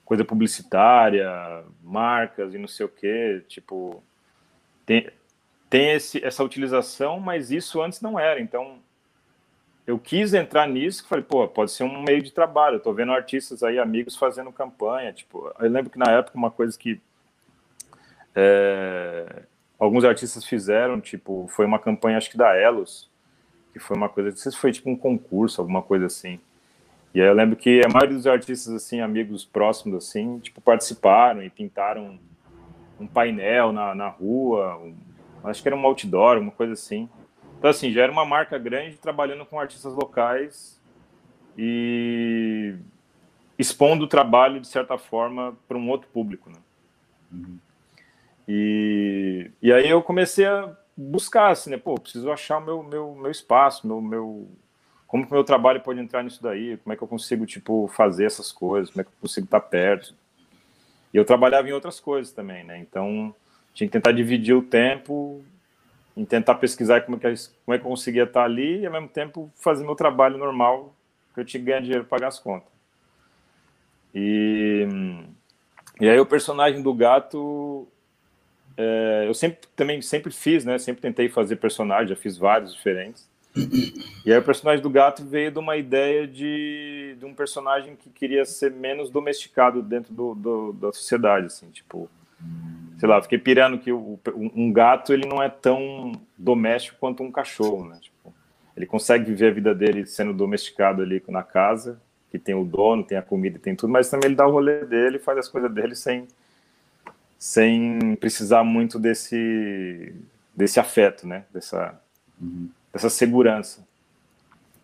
[0.05, 4.03] coisa publicitária, marcas e não sei o que, tipo,
[4.85, 5.09] tem,
[5.69, 8.79] tem esse, essa utilização, mas isso antes não era, então
[9.85, 13.11] eu quis entrar nisso, falei, pô, pode ser um meio de trabalho, eu tô vendo
[13.11, 16.99] artistas aí, amigos fazendo campanha, tipo, eu lembro que na época uma coisa que
[18.35, 19.43] é,
[19.77, 23.09] alguns artistas fizeram, tipo, foi uma campanha, acho que da Elos,
[23.73, 26.39] que foi uma coisa, não sei se foi tipo um concurso, alguma coisa assim,
[27.13, 31.41] e aí eu lembro que a maioria dos artistas, assim, amigos próximos, assim, tipo, participaram
[31.41, 32.19] e pintaram
[32.99, 34.95] um painel na, na rua, um,
[35.43, 37.09] acho que era um outdoor, uma coisa assim.
[37.57, 40.79] Então, assim, já era uma marca grande trabalhando com artistas locais
[41.57, 42.75] e
[43.57, 46.59] expondo o trabalho, de certa forma, para um outro público, né?
[47.31, 47.57] Uhum.
[48.47, 51.77] E, e aí eu comecei a buscar, assim, né?
[51.77, 54.47] Pô, preciso achar o meu, meu, meu espaço, meu, meu,
[55.09, 56.77] como que o meu trabalho pode entrar nisso daí?
[56.77, 58.91] Como é que eu consigo, tipo, fazer essas coisas?
[58.91, 60.13] Como é que eu consigo estar perto?
[61.11, 62.77] E eu trabalhava em outras coisas também, né?
[62.77, 63.33] Então,
[63.73, 65.43] tinha que tentar dividir o tempo
[66.15, 67.33] em tentar pesquisar como é que,
[67.65, 70.93] como é que eu conseguia estar ali e, ao mesmo tempo, fazer meu trabalho normal,
[71.33, 72.71] que eu tinha que ganhar dinheiro para pagar as contas.
[74.13, 74.87] E,
[75.99, 77.87] e aí o personagem do gato,
[78.77, 80.77] é, eu sempre também sempre fiz, né?
[80.77, 83.28] Sempre tentei fazer personagem, já fiz vários diferentes.
[84.25, 88.09] E aí o personagem do gato veio de uma ideia de, de um personagem que
[88.09, 92.09] queria ser menos domesticado dentro do, do, da sociedade, assim, tipo,
[92.97, 97.31] sei lá, fiquei pirando que o, um gato ele não é tão doméstico quanto um
[97.31, 97.97] cachorro, né?
[98.01, 98.33] Tipo,
[98.75, 101.99] ele consegue viver a vida dele sendo domesticado ali na casa,
[102.29, 104.85] que tem o dono, tem a comida, tem tudo, mas também ele dá o rolê
[104.85, 106.27] dele, faz as coisas dele sem
[107.37, 110.13] sem precisar muito desse
[110.55, 111.45] desse afeto, né?
[111.53, 111.99] Dessa
[112.39, 113.87] uhum dessa segurança.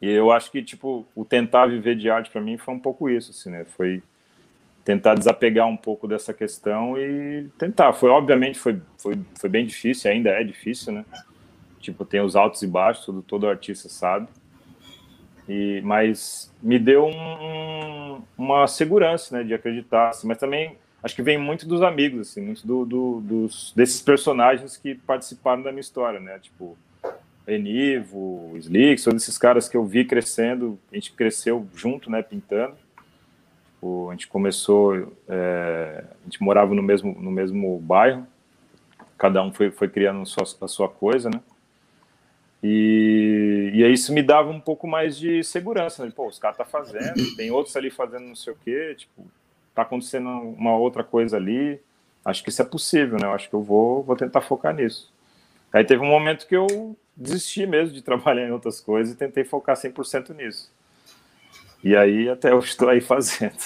[0.01, 3.09] E eu acho que, tipo, o tentar viver de arte para mim foi um pouco
[3.09, 3.65] isso, assim, né?
[3.65, 4.03] Foi
[4.83, 7.91] tentar desapegar um pouco dessa questão e tentar.
[7.93, 11.05] Foi, obviamente, foi, foi, foi bem difícil, ainda é difícil, né?
[11.79, 14.27] Tipo, tem os altos e baixos, todo, todo artista sabe.
[15.47, 21.21] E, mas me deu um, uma segurança, né, de acreditar, assim, mas também acho que
[21.21, 25.81] vem muito dos amigos, assim, muito do, do, dos, desses personagens que participaram da minha
[25.81, 26.75] história, né, tipo,
[27.47, 32.75] Enivo, Slick, todos esses caras que eu vi crescendo, a gente cresceu junto, né, pintando.
[33.81, 38.25] O, a gente começou, é, a gente morava no mesmo, no mesmo bairro,
[39.17, 41.39] cada um foi, foi criando a sua, a sua coisa, né?
[42.63, 46.11] E, e aí isso me dava um pouco mais de segurança, né?
[46.15, 49.23] Pô, os caras tá fazendo, tem outros ali fazendo não sei o quê, tipo,
[49.75, 51.79] tá acontecendo uma outra coisa ali,
[52.23, 53.27] acho que isso é possível, né?
[53.27, 55.13] Eu acho que eu vou, vou tentar focar nisso.
[55.71, 59.43] Aí teve um momento que eu desisti mesmo de trabalhar em outras coisas e tentei
[59.43, 60.71] focar 100% nisso.
[61.83, 63.57] E aí até eu estou aí fazendo.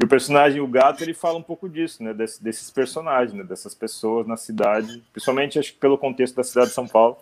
[0.00, 2.14] E o personagem, o gato, ele fala um pouco disso, né?
[2.14, 3.42] Des, desses personagens, né?
[3.42, 7.16] dessas pessoas na cidade, principalmente acho que pelo contexto da cidade de São Paulo,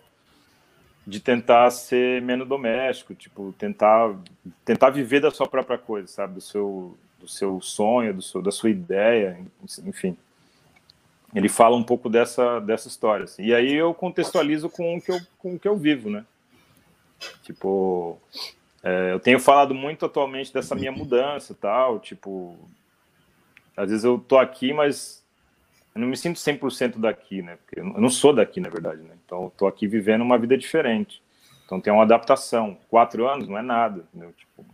[1.05, 4.15] de tentar ser menos doméstico, tipo, tentar
[4.63, 6.35] tentar viver da sua própria coisa, sabe?
[6.35, 9.39] Do seu, do seu sonho, do seu, da sua ideia,
[9.83, 10.17] enfim
[11.35, 13.25] ele fala um pouco dessa, dessa história.
[13.25, 13.43] Assim.
[13.43, 16.25] E aí eu contextualizo com o, que eu, com o que eu vivo, né?
[17.43, 18.19] Tipo,
[18.83, 22.57] é, eu tenho falado muito atualmente dessa minha mudança tal, tipo,
[23.75, 25.23] às vezes eu tô aqui, mas
[25.93, 27.57] eu não me sinto 100% daqui, né?
[27.57, 29.15] Porque eu não sou daqui, na verdade, né?
[29.25, 31.21] Então eu tô aqui vivendo uma vida diferente.
[31.65, 32.77] Então tem uma adaptação.
[32.89, 34.33] Quatro anos não é nada, entendeu?
[34.33, 34.65] Tipo,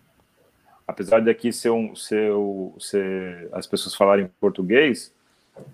[0.87, 2.31] apesar de aqui ser, um, ser,
[2.79, 5.13] ser as pessoas falarem português,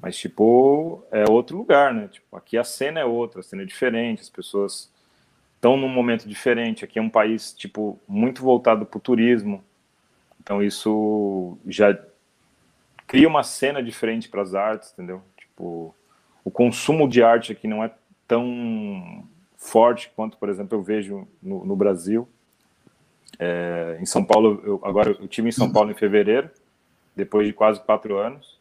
[0.02, 2.08] mas tipo é outro lugar, né?
[2.08, 4.92] Tipo, aqui a cena é outra, a cena é diferente, as pessoas
[5.56, 6.84] estão num momento diferente.
[6.84, 9.64] Aqui é um país tipo muito voltado para o turismo,
[10.42, 11.98] então isso já
[13.08, 15.22] cria uma cena diferente para as artes, entendeu?
[15.38, 15.96] Tipo,
[16.44, 17.92] o consumo de arte aqui não é
[18.28, 19.26] tão
[19.58, 22.30] forte quanto, por exemplo, eu vejo no, no Brasil.
[23.40, 26.50] É, em São Paulo, eu, agora eu tive em São Paulo em fevereiro,
[27.16, 28.59] depois de quase quatro anos,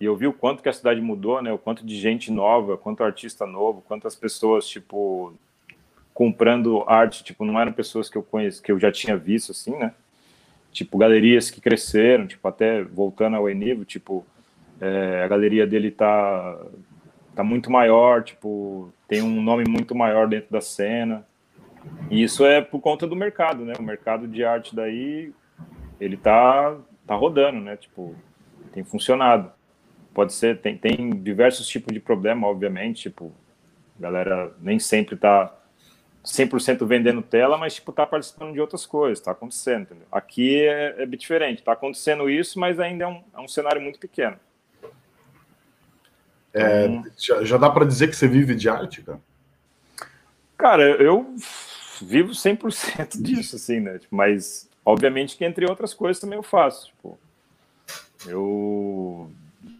[0.00, 1.52] e eu vi o quanto que a cidade mudou, né?
[1.52, 5.34] O quanto de gente nova, quanto artista novo, quantas pessoas tipo
[6.14, 9.76] comprando arte, tipo não eram pessoas que eu conheço, que eu já tinha visto assim,
[9.76, 9.92] né?
[10.72, 14.24] Tipo galerias que cresceram, tipo até voltando ao Enivo, tipo
[14.80, 16.58] é, a galeria dele tá
[17.34, 21.26] tá muito maior, tipo tem um nome muito maior dentro da cena.
[22.10, 23.74] E isso é por conta do mercado, né?
[23.78, 25.32] O mercado de arte daí,
[26.00, 26.76] ele tá,
[27.06, 27.76] tá rodando, né?
[27.76, 28.14] Tipo,
[28.72, 29.50] tem funcionado.
[30.18, 33.32] Pode ser, tem, tem diversos tipos de problema, obviamente, tipo,
[33.96, 35.56] a galera nem sempre tá
[36.24, 40.08] 100% vendendo tela, mas, tipo, tá participando de outras coisas, tá acontecendo, entendeu?
[40.10, 44.00] Aqui é, é diferente, tá acontecendo isso, mas ainda é um, é um cenário muito
[44.00, 44.36] pequeno.
[46.52, 49.20] É, então, já, já, dá para dizer que você vive de arte, cara?
[50.56, 51.36] Cara, eu
[52.02, 54.00] vivo 100% disso, assim, né?
[54.00, 56.88] Tipo, mas, obviamente, que entre outras coisas também eu faço.
[56.88, 57.16] Tipo,
[58.26, 59.30] eu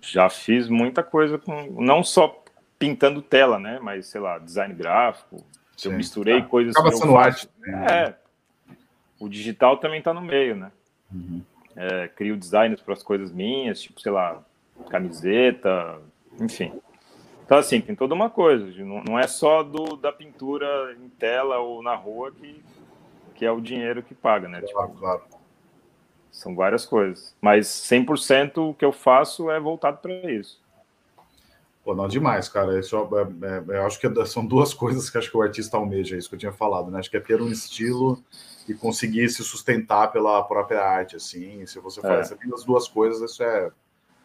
[0.00, 1.80] já fiz muita coisa com.
[1.80, 2.42] Não só
[2.78, 3.78] pintando tela, né?
[3.82, 5.44] Mas, sei lá, design gráfico.
[5.76, 6.48] Sim, eu misturei tá.
[6.48, 6.74] coisas.
[6.74, 7.48] Acaba sendo arte.
[7.58, 7.86] Né?
[7.90, 8.14] É.
[9.20, 10.70] O digital também tá no meio, né?
[11.12, 11.42] Uhum.
[11.76, 14.42] É, crio designs para as coisas minhas, tipo, sei lá,
[14.90, 16.00] camiseta,
[16.40, 16.72] enfim.
[17.44, 18.66] Então, assim, tem toda uma coisa.
[18.84, 22.62] Não, não é só do, da pintura em tela ou na rua que,
[23.34, 24.60] que é o dinheiro que paga, né?
[24.60, 25.22] Claro, tipo, claro.
[26.30, 27.34] São várias coisas.
[27.40, 30.60] Mas 100% o que eu faço é voltado para isso.
[31.84, 32.78] Pô, não, demais, cara.
[32.78, 35.76] Isso, é, é, é, eu acho que são duas coisas que acho que o artista
[35.76, 36.98] almeja, isso que eu tinha falado, né?
[36.98, 38.22] Acho que é ter um estilo
[38.68, 41.64] e conseguir se sustentar pela própria arte, assim.
[41.66, 42.36] Se você faz é.
[42.52, 43.70] as duas coisas, isso é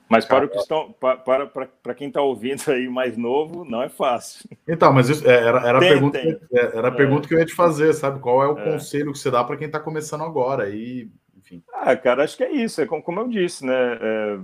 [0.09, 3.81] mas para, o que estão, para, para, para quem está ouvindo aí mais novo, não
[3.81, 4.47] é fácil.
[4.67, 6.39] Então, mas isso, é, era, era, tem, a pergunta, tem.
[6.51, 7.27] É, era a pergunta é.
[7.27, 8.19] que eu ia te fazer, sabe?
[8.19, 8.63] Qual é o é.
[8.63, 10.69] conselho que você dá para quem está começando agora?
[10.69, 11.09] E,
[11.55, 11.63] enfim.
[11.73, 12.81] Ah, cara, acho que é isso.
[12.81, 13.73] É como, eu disse, né?
[13.73, 14.39] É,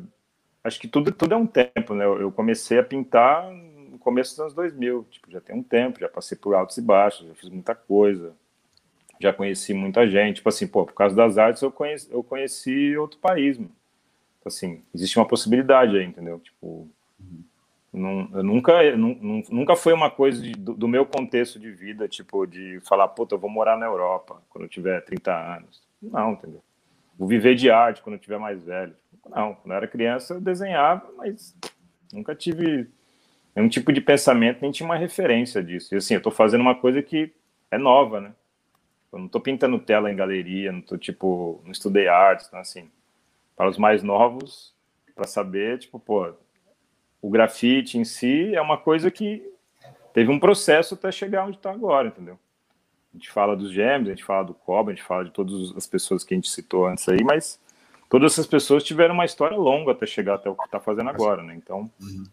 [0.64, 2.06] acho que tudo, tudo é um tempo, né?
[2.06, 5.08] Eu comecei a pintar no começo dos anos 2000.
[5.10, 8.34] Tipo, já tem um tempo, já passei por altos e baixos, já fiz muita coisa.
[9.20, 10.38] Já conheci muita gente.
[10.38, 13.80] Tipo assim, pô, por causa das artes, eu conheci, eu conheci outro país, mano
[14.50, 16.40] assim, existe uma possibilidade aí, entendeu?
[16.40, 16.90] Tipo,
[17.92, 22.46] não, eu nunca, nunca foi uma coisa de, do, do, meu contexto de vida, tipo,
[22.46, 25.82] de falar, puta, eu vou morar na Europa quando eu tiver 30 anos.
[26.02, 26.62] Não, entendeu?
[27.20, 28.96] Vou viver de arte quando eu tiver mais velho.
[29.30, 31.54] Não, quando eu era criança eu desenhava, mas
[32.14, 32.90] nunca tive
[33.54, 35.94] nenhum tipo de pensamento, nem tinha uma referência disso.
[35.94, 37.34] E assim, eu tô fazendo uma coisa que
[37.70, 38.34] é nova, né?
[39.12, 42.90] Eu não tô pintando tela em galeria, não tô, tipo, não estudei arte, então assim
[43.60, 44.74] para os mais novos,
[45.14, 46.34] para saber, tipo, pô,
[47.22, 49.44] o grafite em si é uma coisa que
[50.14, 52.40] teve um processo até chegar onde está agora, entendeu?
[53.14, 55.76] A gente fala dos gêmeos, a gente fala do cobre, a gente fala de todas
[55.76, 57.60] as pessoas que a gente citou antes aí, mas
[58.08, 61.42] todas essas pessoas tiveram uma história longa até chegar até o que está fazendo agora,
[61.42, 61.56] né?
[61.56, 62.24] Então, uhum.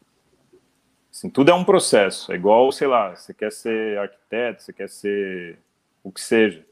[1.10, 2.30] assim, tudo é um processo.
[2.30, 5.58] É igual, sei lá, você quer ser arquiteto, você quer ser
[6.04, 6.64] o que seja.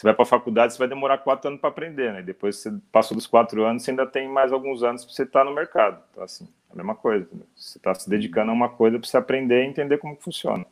[0.00, 2.22] Você vai para a faculdade, você vai demorar quatro anos para aprender, né?
[2.22, 5.40] Depois você passou dos quatro anos, você ainda tem mais alguns anos para você estar
[5.40, 6.02] tá no mercado.
[6.10, 7.28] Então, assim, é a mesma coisa.
[7.30, 7.42] Né?
[7.54, 10.64] Você está se dedicando a uma coisa para você aprender e entender como funciona.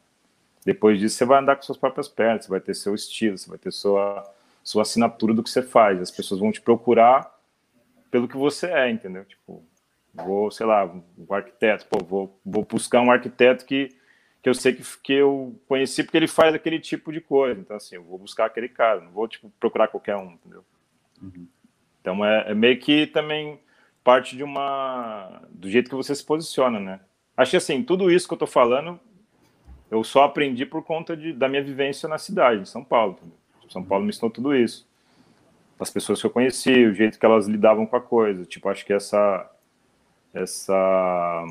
[0.69, 3.49] Depois disso, você vai andar com suas próprias pernas, você vai ter seu estilo, você
[3.49, 4.23] vai ter sua,
[4.63, 5.99] sua assinatura do que você faz.
[5.99, 7.35] As pessoas vão te procurar
[8.11, 9.25] pelo que você é, entendeu?
[9.25, 9.65] Tipo,
[10.13, 13.97] vou, sei lá, um arquiteto, pô, vou, vou buscar um arquiteto que
[14.43, 17.59] que eu sei que, que eu conheci porque ele faz aquele tipo de coisa.
[17.59, 20.63] Então, assim, eu vou buscar aquele cara, não vou, tipo, procurar qualquer um, entendeu?
[21.23, 21.49] Uhum.
[22.01, 23.59] Então, é, é, meio que também
[24.05, 25.43] parte de uma...
[25.51, 27.01] do jeito que você se posiciona, né?
[27.35, 29.01] Acho que, assim, tudo isso que eu tô falando,
[29.91, 33.15] eu só aprendi por conta de, da minha vivência na cidade, em São Paulo.
[33.15, 33.37] Entendeu?
[33.71, 34.87] São Paulo me ensinou tudo isso.
[35.79, 38.45] As pessoas que eu conheci, o jeito que elas lidavam com a coisa.
[38.45, 39.51] Tipo, acho que essa...
[40.33, 41.45] essa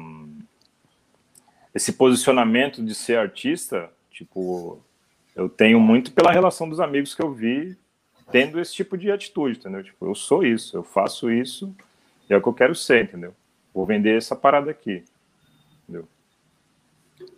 [1.73, 4.81] esse posicionamento de ser artista, tipo,
[5.35, 7.77] eu tenho muito pela relação dos amigos que eu vi
[8.31, 9.83] tendo esse tipo de atitude, entendeu?
[9.83, 11.75] Tipo, eu sou isso, eu faço isso,
[12.27, 13.33] é o que eu quero ser, entendeu?
[13.71, 15.03] Vou vender essa parada aqui,
[15.83, 16.07] entendeu?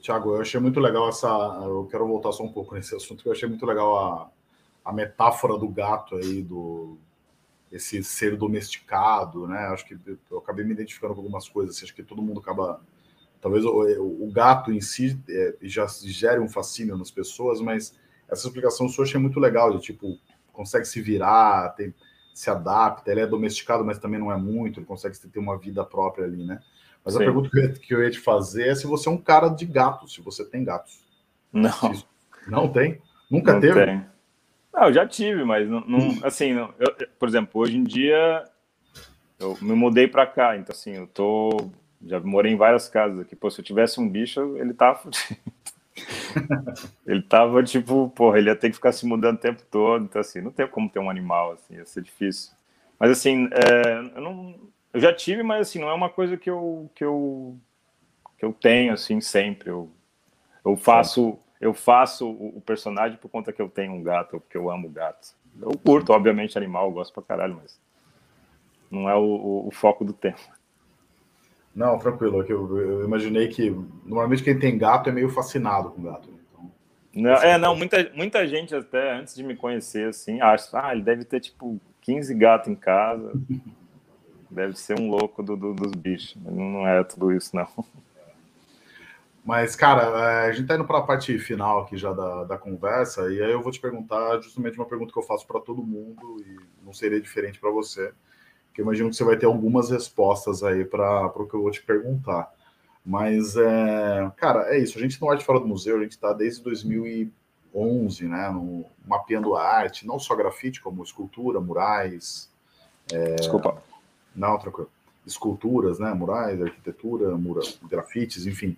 [0.01, 1.27] Tiago, eu achei muito legal essa.
[1.63, 4.31] Eu quero voltar só um pouco nesse assunto, eu achei muito legal a,
[4.85, 6.97] a metáfora do gato aí, do
[7.71, 9.59] esse ser domesticado, né?
[9.67, 9.97] Acho que
[10.31, 11.75] eu acabei me identificando com algumas coisas.
[11.75, 12.81] Assim, acho que todo mundo acaba.
[13.41, 17.95] Talvez o, o gato em si é, já gere um fascínio nas pessoas, mas
[18.27, 20.17] essa explicação sua achei muito legal, de tipo,
[20.51, 21.93] consegue se virar, tem,
[22.33, 25.85] se adapta, ele é domesticado, mas também não é muito, ele consegue ter uma vida
[25.85, 26.61] própria ali, né?
[27.03, 27.21] Mas Sim.
[27.21, 29.17] a pergunta que eu, ia, que eu, ia, te fazer é se você é um
[29.17, 30.99] cara de gatos, se você tem gatos.
[31.51, 31.71] Não.
[32.47, 33.01] Não tem?
[33.29, 33.85] Nunca não teve?
[33.85, 34.05] Tem.
[34.73, 38.45] Não, eu já tive, mas não, não assim, não, eu, por exemplo, hoje em dia
[39.39, 41.71] eu me mudei para cá, então assim, eu tô
[42.05, 43.35] já morei em várias casas aqui.
[43.35, 45.01] Pô, se eu tivesse um bicho, ele tava
[47.05, 50.21] ele tava tipo, porra, ele ia ter que ficar se mudando o tempo todo, então
[50.21, 52.51] assim, não tem como ter um animal assim, ia ser difícil.
[52.97, 54.55] Mas assim, é, eu não
[54.93, 57.57] eu já tive, mas assim, não é uma coisa que eu que eu
[58.37, 59.69] que eu tenho assim sempre.
[59.69, 59.91] Eu
[60.65, 64.57] eu faço eu faço o, personagem por conta que eu tenho um gato, ou porque
[64.57, 65.35] eu amo gatos.
[65.61, 67.77] Eu curto, obviamente, animal, gosto pra caralho, mas
[68.89, 70.37] não é o, o, o foco do tema.
[71.75, 72.41] Não, tranquilo.
[72.41, 73.69] É eu, eu, imaginei que
[74.05, 76.29] normalmente quem tem gato é meio fascinado com gato.
[76.29, 76.37] Né?
[76.49, 76.71] Então,
[77.13, 81.03] não, é, não, muita, muita gente até antes de me conhecer, assim, acha, ah, ele
[81.03, 83.33] deve ter tipo 15 gatos em casa.
[84.49, 86.35] deve ser um louco do, do, dos bichos.
[86.41, 87.67] Não é tudo isso, não.
[89.43, 92.57] Mas, cara, é, a gente tá indo para a parte final aqui já da, da
[92.57, 95.81] conversa, e aí eu vou te perguntar justamente uma pergunta que eu faço para todo
[95.81, 98.13] mundo, e não seria diferente para você,
[98.73, 101.71] que eu imagino que você vai ter algumas respostas aí para o que eu vou
[101.71, 102.51] te perguntar.
[103.03, 104.97] Mas, é, cara, é isso.
[104.97, 109.55] A gente no Arte Fora do Museu, a gente está desde 2011, né, no, mapeando
[109.55, 112.51] a arte, não só grafite, como escultura, murais.
[113.11, 113.35] É...
[113.35, 113.81] Desculpa.
[114.35, 114.89] Não, tranquilo.
[115.25, 118.77] Esculturas, né, murais, arquitetura, mura, grafites, enfim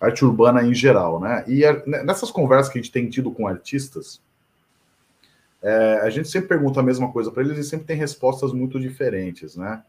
[0.00, 1.44] arte urbana em geral, né?
[1.46, 4.20] E a, né, nessas conversas que a gente tem tido com artistas,
[5.62, 8.78] é, a gente sempre pergunta a mesma coisa para eles e sempre tem respostas muito
[8.78, 9.82] diferentes, né?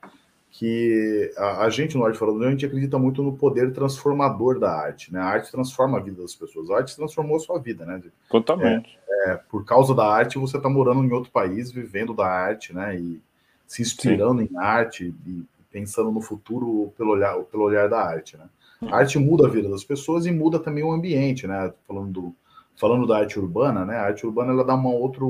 [0.51, 4.60] Que a, a gente no Arte Fora do a gente acredita muito no poder transformador
[4.60, 5.20] da arte, né?
[5.20, 8.01] A arte transforma a vida das pessoas, a arte transformou a sua vida, né?
[8.30, 8.97] Totalmente.
[9.07, 12.74] É, é, por causa da arte, você está morando em outro país, vivendo da arte,
[12.74, 12.97] né?
[12.97, 13.22] E
[13.70, 14.50] se inspirando Sim.
[14.52, 18.50] em arte e pensando no futuro pelo olhar, pelo olhar da arte, né?
[18.90, 21.72] A arte muda a vida das pessoas e muda também o ambiente, né?
[21.88, 22.36] Falando, do,
[22.76, 23.98] falando da arte urbana, né?
[23.98, 25.24] A arte urbana ela dá uma outra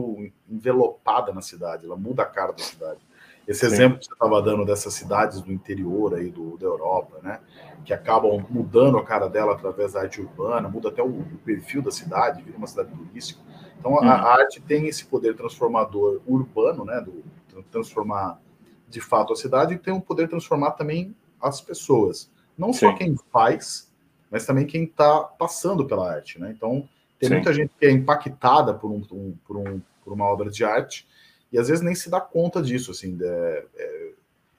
[0.49, 2.99] envelopada na cidade, ela muda a cara da cidade.
[3.45, 3.73] Esse Sim.
[3.73, 7.41] exemplo que você estava dando dessas cidades do interior aí do, da Europa, né?
[7.83, 11.81] Que acabam mudando a cara dela através da arte urbana, muda até o, o perfil
[11.81, 13.41] da cidade, vira uma cidade turística.
[13.77, 14.27] Então a, a, uhum.
[14.27, 17.01] arte tem esse poder transformador urbano, né?
[17.01, 17.21] Do,
[17.63, 18.39] transformar
[18.87, 22.29] de fato a cidade e tem um poder transformar também as pessoas.
[22.57, 22.79] Não Sim.
[22.79, 23.91] só quem faz,
[24.29, 26.53] mas também quem está passando pela arte, né?
[26.55, 26.87] Então,
[27.19, 27.35] tem Sim.
[27.35, 29.01] muita gente que é impactada por, um,
[29.45, 31.07] por, um, por uma obra de arte
[31.51, 33.17] e às vezes nem se dá conta disso, assim.
[33.21, 34.11] É, é,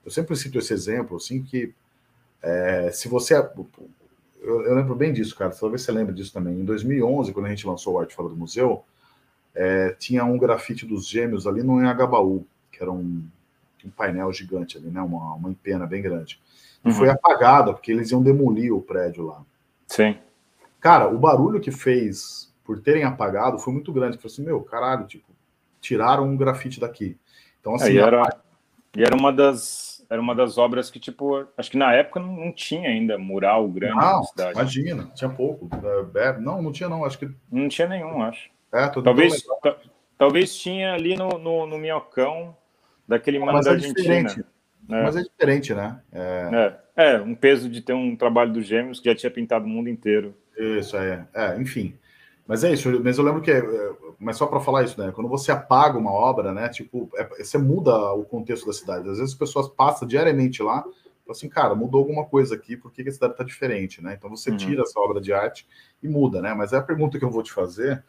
[0.04, 1.74] eu sempre cito esse exemplo, assim, que
[2.42, 3.34] é, se você...
[3.34, 3.52] É,
[4.40, 6.54] eu, eu, lembro bem disso, cara, talvez você lembre disso também.
[6.54, 8.84] Em 2011, quando a gente lançou o Arte Fora do Museu,
[9.54, 12.46] é, tinha um grafite dos gêmeos ali no Enhagabaú,
[12.80, 13.22] que era um,
[13.84, 15.02] um painel gigante ali, né?
[15.02, 16.40] Uma, uma empena bem grande
[16.84, 16.94] e uhum.
[16.94, 19.42] foi apagada, porque eles iam demolir o prédio lá.
[19.86, 20.16] Sim.
[20.80, 24.16] Cara, o barulho que fez por terem apagado foi muito grande.
[24.16, 25.26] Falei assim, meu, caralho, tipo,
[25.80, 27.18] tiraram um grafite daqui.
[27.60, 27.90] Então, assim.
[27.90, 28.36] É, e, era, a...
[28.96, 29.90] e era uma das.
[30.08, 33.68] Era uma das obras que, tipo, acho que na época não, não tinha ainda mural
[33.68, 34.52] grande não, na cidade.
[34.52, 35.68] Imagina, tinha pouco.
[36.16, 37.04] É, é, não, não tinha, não.
[37.04, 37.30] Acho que.
[37.52, 38.50] Não tinha nenhum, acho.
[38.72, 39.44] É, talvez,
[40.16, 42.56] talvez tinha ali no, no, no Minhocão,
[43.10, 44.28] daquele mano da é Argentina.
[44.28, 44.44] Diferente.
[44.88, 45.02] É.
[45.02, 46.00] Mas é diferente, né?
[46.12, 46.50] É...
[46.52, 46.90] é...
[46.96, 49.88] É, um peso de ter um trabalho dos gêmeos que já tinha pintado o mundo
[49.88, 50.34] inteiro.
[50.54, 51.26] Isso, é.
[51.32, 51.94] é enfim.
[52.46, 53.62] Mas é isso, mas eu lembro que, é,
[54.18, 55.10] mas só para falar isso, né?
[55.14, 56.68] Quando você apaga uma obra, né?
[56.68, 59.08] Tipo, é, você muda o contexto da cidade.
[59.08, 60.92] Às vezes as pessoas passam diariamente lá, falam
[61.30, 64.14] assim, cara, mudou alguma coisa aqui, por que a cidade está diferente, né?
[64.18, 64.58] Então você uhum.
[64.58, 65.66] tira essa obra de arte
[66.02, 66.52] e muda, né?
[66.52, 68.04] Mas é a pergunta que eu vou te fazer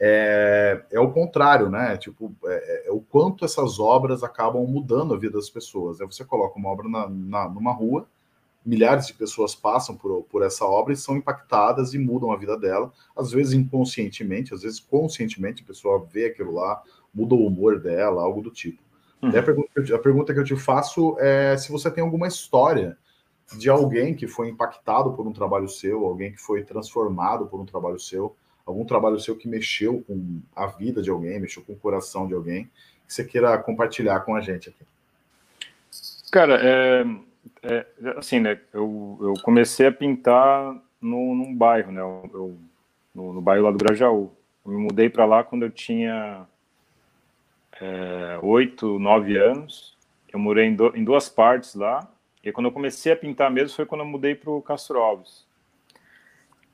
[0.00, 1.96] é, é o contrário, né?
[1.96, 6.00] Tipo, é, é, o quanto essas obras acabam mudando a vida das pessoas.
[6.00, 8.06] Aí você coloca uma obra na, na, numa rua,
[8.64, 12.56] milhares de pessoas passam por, por essa obra e são impactadas e mudam a vida
[12.56, 16.82] dela, às vezes inconscientemente, às vezes conscientemente, a pessoa vê aquilo lá,
[17.12, 18.82] muda o humor dela, algo do tipo.
[19.20, 19.30] Uhum.
[19.30, 22.96] a, pergunta, a pergunta que eu te faço é se você tem alguma história
[23.56, 27.64] de alguém que foi impactado por um trabalho seu, alguém que foi transformado por um
[27.64, 28.36] trabalho seu,
[28.68, 32.34] algum trabalho seu que mexeu com a vida de alguém, mexeu com o coração de
[32.34, 32.64] alguém,
[33.06, 34.84] que você queira compartilhar com a gente aqui.
[36.30, 37.06] Cara, é,
[37.62, 37.86] é,
[38.18, 38.60] assim, né?
[38.72, 42.02] Eu, eu comecei a pintar no, num bairro, né?
[42.02, 42.58] Eu, eu
[43.14, 44.30] no, no, bairro lá do Grajaú.
[44.66, 46.46] Eu me mudei para lá quando eu tinha
[47.80, 49.96] é, oito, nove anos.
[50.30, 52.06] Eu morei em, do, em, duas partes lá.
[52.44, 55.46] E quando eu comecei a pintar mesmo foi quando eu mudei para o Castro Alves.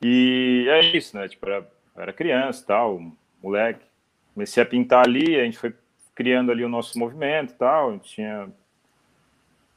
[0.03, 1.29] E é isso, né?
[1.29, 3.01] Tipo, era, era criança tal,
[3.43, 3.85] moleque.
[4.33, 5.75] Comecei a pintar ali, a gente foi
[6.15, 7.91] criando ali o nosso movimento e tal.
[7.91, 8.49] A gente tinha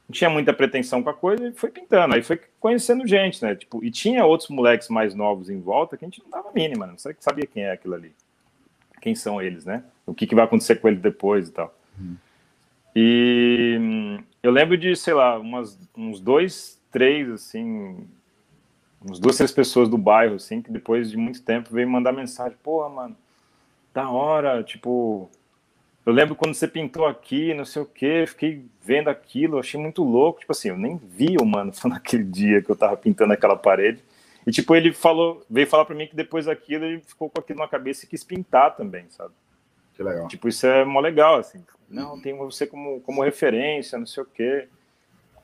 [0.08, 2.14] não tinha muita pretensão com a coisa e foi pintando.
[2.14, 3.54] Aí foi conhecendo gente, né?
[3.54, 6.86] Tipo, e tinha outros moleques mais novos em volta que a gente não dava mínima,
[6.86, 6.92] né?
[6.92, 8.12] não sabia quem é aquilo ali.
[9.02, 9.84] Quem são eles, né?
[10.06, 11.74] O que, que vai acontecer com ele depois e tal.
[12.00, 12.16] Uhum.
[12.96, 18.08] E hum, eu lembro de, sei lá, umas, uns dois, três, assim,
[19.04, 22.56] uns duas, três pessoas do bairro, assim, que depois de muito tempo veio mandar mensagem:
[22.62, 23.16] porra, mano,
[23.94, 25.30] da hora, tipo,
[26.08, 30.02] eu lembro quando você pintou aqui, não sei o que, fiquei vendo aquilo, achei muito
[30.02, 30.40] louco.
[30.40, 34.02] Tipo assim, eu nem vi o mano naquele dia que eu tava pintando aquela parede.
[34.46, 37.58] E tipo, ele falou, veio falar para mim que depois daquilo ele ficou com aquilo
[37.58, 39.34] na cabeça e quis pintar também, sabe?
[39.94, 40.28] Que legal.
[40.28, 41.62] Tipo, isso é mó legal, assim.
[41.90, 44.68] Não, tem você como, como referência, não sei o quê.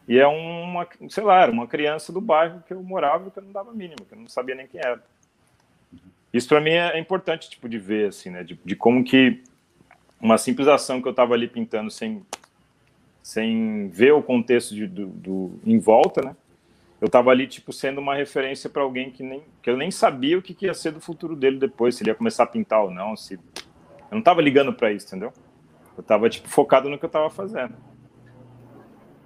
[0.06, 3.52] E é uma, sei lá, uma criança do bairro que eu morava que eu não
[3.52, 5.02] dava mínimo, que eu não sabia nem quem era.
[6.32, 8.42] Isso para mim é importante, tipo, de ver, assim, né?
[8.42, 9.42] De, de como que
[10.20, 12.22] uma simples ação que eu estava ali pintando sem,
[13.22, 16.36] sem ver o contexto de, do, do, em volta, né?
[17.00, 20.38] Eu estava ali, tipo, sendo uma referência para alguém que, nem, que eu nem sabia
[20.38, 22.82] o que, que, ia ser do futuro dele depois, se ele ia começar a pintar
[22.82, 23.34] ou não, se...
[23.34, 23.40] Eu
[24.12, 25.32] não estava ligando para isso, entendeu?
[25.96, 27.74] Eu estava, tipo, focado no que eu estava fazendo.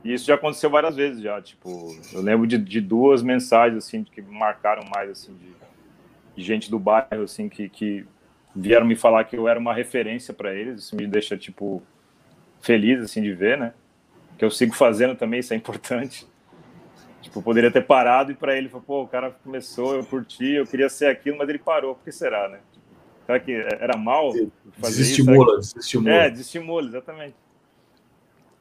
[0.05, 4.05] E isso já aconteceu várias vezes já, tipo, eu lembro de, de duas mensagens, assim,
[4.05, 5.53] que marcaram mais, assim, de,
[6.37, 8.07] de gente do bairro, assim, que, que
[8.55, 11.83] vieram me falar que eu era uma referência para eles, isso me deixa, tipo,
[12.61, 13.75] feliz, assim, de ver, né?
[14.39, 16.27] Que eu sigo fazendo também, isso é importante.
[17.21, 20.67] Tipo, eu poderia ter parado e para ele, pô, o cara começou, eu curti, eu
[20.67, 22.61] queria ser aquilo, mas ele parou, por que será, né?
[23.27, 24.33] Será que era mal
[24.81, 25.75] fazer desestimula, isso?
[25.75, 27.35] Desestimula, É, desestimula, exatamente.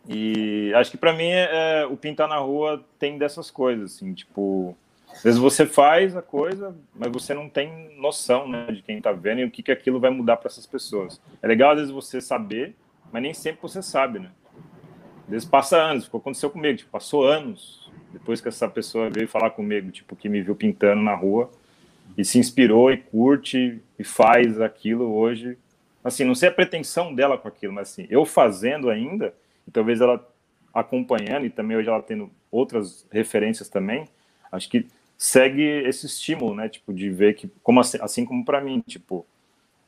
[0.08, 4.76] E acho que para mim é, o pintar na rua tem dessas coisas, assim, tipo,
[5.12, 9.12] às vezes você faz a coisa, mas você não tem noção né, de quem está
[9.12, 11.20] vendo e o que, que aquilo vai mudar para essas pessoas.
[11.42, 12.76] É legal às vezes você saber,
[13.12, 14.32] mas nem sempre você sabe, né?
[15.26, 19.50] Às vezes passa anos, aconteceu comigo, tipo, passou anos depois que essa pessoa veio falar
[19.50, 21.52] comigo, tipo, que me viu pintando na rua
[22.18, 25.58] e se inspirou e curte e faz aquilo hoje.
[26.04, 29.34] Assim, não sei a pretensão dela com aquilo, mas assim, eu fazendo ainda,
[29.72, 30.26] talvez ela
[30.74, 34.08] acompanhando e também hoje ela tendo outras referências também,
[34.52, 34.88] acho que
[35.18, 36.70] segue esse estímulo, né?
[36.70, 39.26] Tipo, de ver que, como assim, assim como para mim, tipo,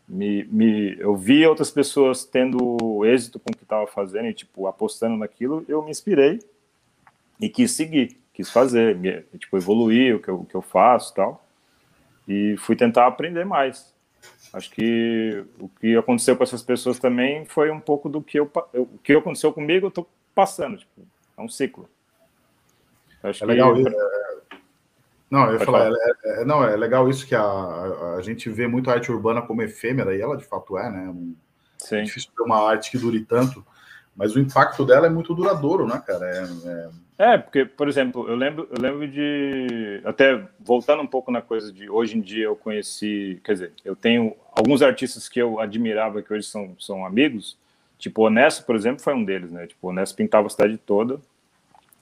[0.07, 4.65] me, me, eu vi outras pessoas tendo êxito com o que estava fazendo e, tipo,
[4.65, 6.39] apostando naquilo, eu me inspirei
[7.39, 8.97] e quis seguir, quis fazer,
[9.37, 11.45] tipo, evoluir o que eu, o que eu faço tal.
[12.27, 13.93] E fui tentar aprender mais.
[14.53, 18.51] Acho que o que aconteceu com essas pessoas também foi um pouco do que eu,
[18.73, 21.01] o que aconteceu comigo, eu tô passando, tipo,
[21.37, 21.87] é um ciclo.
[23.21, 23.83] Acho é legal, que,
[25.29, 27.43] não, eu ia falar, é, é, não, é legal isso que a,
[28.17, 31.13] a, gente vê muito a arte urbana como efêmera, e ela de fato é, né?
[31.77, 31.97] Sim.
[31.97, 33.63] É difícil ter uma arte que dure tanto,
[34.19, 36.25] mas o impacto dela é muito duradouro, né, cara?
[36.25, 37.33] É, é...
[37.33, 40.01] é, porque, por exemplo, eu lembro, eu lembro de.
[40.03, 43.39] Até voltando um pouco na coisa de hoje em dia eu conheci.
[43.45, 47.57] Quer dizer, eu tenho alguns artistas que eu admirava que hoje são, são amigos.
[47.97, 49.65] Tipo, o Honesto, por exemplo, foi um deles, né?
[49.67, 51.21] Tipo, o Honesto pintava a cidade toda.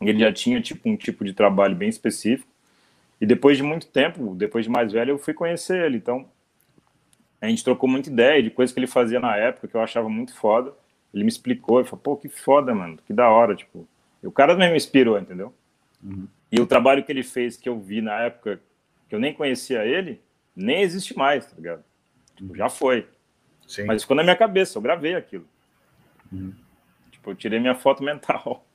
[0.02, 2.50] Ele já tinha tipo um tipo de trabalho bem específico.
[3.22, 5.98] E depois de muito tempo, depois de mais velho, eu fui conhecer ele.
[5.98, 6.26] Então,
[7.40, 10.10] a gente trocou muita ideia de coisas que ele fazia na época que eu achava
[10.10, 10.74] muito foda.
[11.14, 13.88] Ele me explicou, ele falou, pô, que foda, mano, que da hora, tipo.
[14.22, 15.54] E o cara mesmo me inspirou, entendeu?
[16.04, 16.28] Uhum.
[16.52, 18.60] E o trabalho que ele fez, que eu vi na época,
[19.08, 20.22] que eu nem conhecia ele,
[20.56, 21.84] nem existe mais, tá ligado?
[22.36, 23.08] Tipo, já foi.
[23.68, 23.86] Sim.
[23.86, 25.46] Mas ficou na minha cabeça, eu gravei aquilo.
[26.32, 26.54] Uhum.
[27.12, 28.66] Tipo, eu tirei minha foto mental.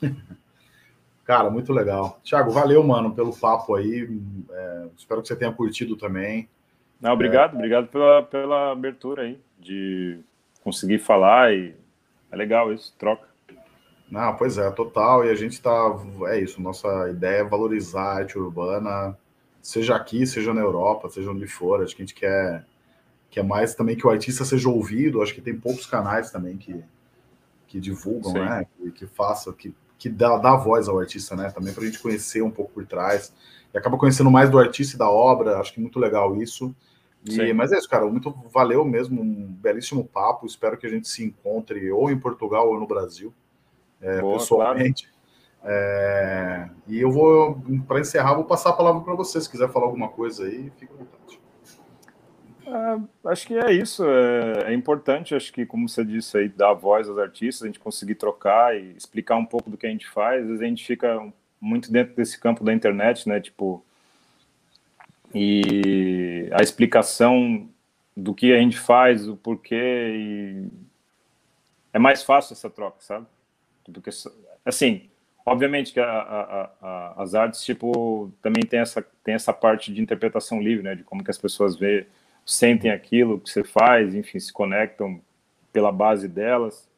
[1.24, 2.18] Cara, muito legal.
[2.24, 4.08] Tiago, valeu, mano, pelo papo aí.
[4.50, 6.48] É, espero que você tenha curtido também.
[7.00, 7.54] Não, obrigado, é...
[7.54, 10.18] obrigado pela, pela abertura aí, de
[10.62, 11.74] conseguir falar e
[12.30, 13.28] é legal isso, troca.
[14.10, 15.24] Não, pois é, total.
[15.24, 15.98] E a gente tá.
[16.26, 19.16] É isso, nossa ideia é valorizar a arte urbana,
[19.62, 21.82] seja aqui, seja na Europa, seja onde for.
[21.82, 22.64] Acho que a gente quer,
[23.30, 25.22] quer mais também que o artista seja ouvido.
[25.22, 26.82] Acho que tem poucos canais também que,
[27.68, 28.40] que divulgam, Sim.
[28.40, 28.66] né?
[28.76, 31.50] Que, que façam, que que dá, dá voz ao artista, né?
[31.50, 33.34] Também para a gente conhecer um pouco por trás.
[33.72, 36.74] E acaba conhecendo mais do artista e da obra, acho que muito legal isso.
[37.24, 38.06] E, mas é isso, cara.
[38.06, 40.46] Muito valeu mesmo, um belíssimo papo.
[40.46, 43.32] Espero que a gente se encontre ou em Portugal ou no Brasil,
[44.00, 45.04] é, Boa, pessoalmente.
[45.04, 45.20] Claro.
[45.62, 49.40] É, e eu vou, para encerrar, vou passar a palavra para você.
[49.40, 51.40] Se quiser falar alguma coisa aí, fica à vontade.
[52.66, 54.04] É, acho que é isso.
[54.04, 57.80] É, é, importante, acho que, como você disse aí, dar voz aos artistas, a gente
[57.80, 60.42] conseguir trocar e explicar um pouco do que a gente faz.
[60.42, 63.40] Às vezes a gente fica muito dentro desse campo da internet, né?
[63.40, 63.84] Tipo,
[65.34, 67.68] e a explicação
[68.16, 70.68] do que a gente faz, o porquê, e
[71.92, 73.26] é mais fácil essa troca, sabe?
[73.92, 74.10] Porque,
[74.64, 75.08] assim,
[75.44, 80.00] obviamente que a, a, a, as artes, tipo, também tem essa, tem essa parte de
[80.00, 80.94] interpretação livre, né?
[80.94, 82.06] De como que as pessoas vê,
[82.44, 85.20] sentem aquilo que você faz, enfim, se conectam
[85.72, 86.88] pela base delas.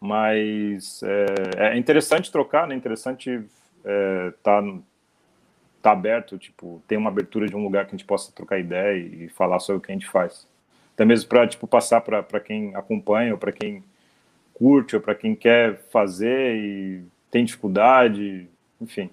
[0.00, 2.74] Mas é, é interessante trocar, né?
[2.74, 3.48] Interessante estar
[3.84, 4.62] é, tá
[5.82, 8.96] tá aberto, tipo, tem uma abertura de um lugar que a gente possa trocar ideia
[8.96, 10.46] e, falar sobre o que a gente faz.
[10.94, 13.82] Até mesmo para tipo passar para quem acompanha ou para quem
[14.52, 18.48] curte ou para quem quer fazer e tem dificuldade,
[18.80, 19.10] enfim.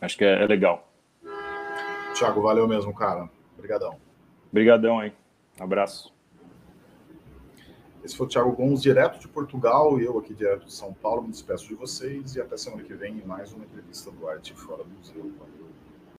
[0.00, 0.88] Acho que é, é legal.
[2.14, 3.28] Tiago, valeu mesmo, cara.
[3.56, 3.96] Obrigadão.
[4.50, 5.12] Obrigadão aí.
[5.58, 6.14] Abraço.
[8.04, 11.22] Esse foi o Thiago Gomes, direto de Portugal, e eu aqui direto de São Paulo.
[11.22, 14.52] Me despeço de vocês e até semana que vem em mais uma entrevista do Arte
[14.52, 15.32] Fora do Museu.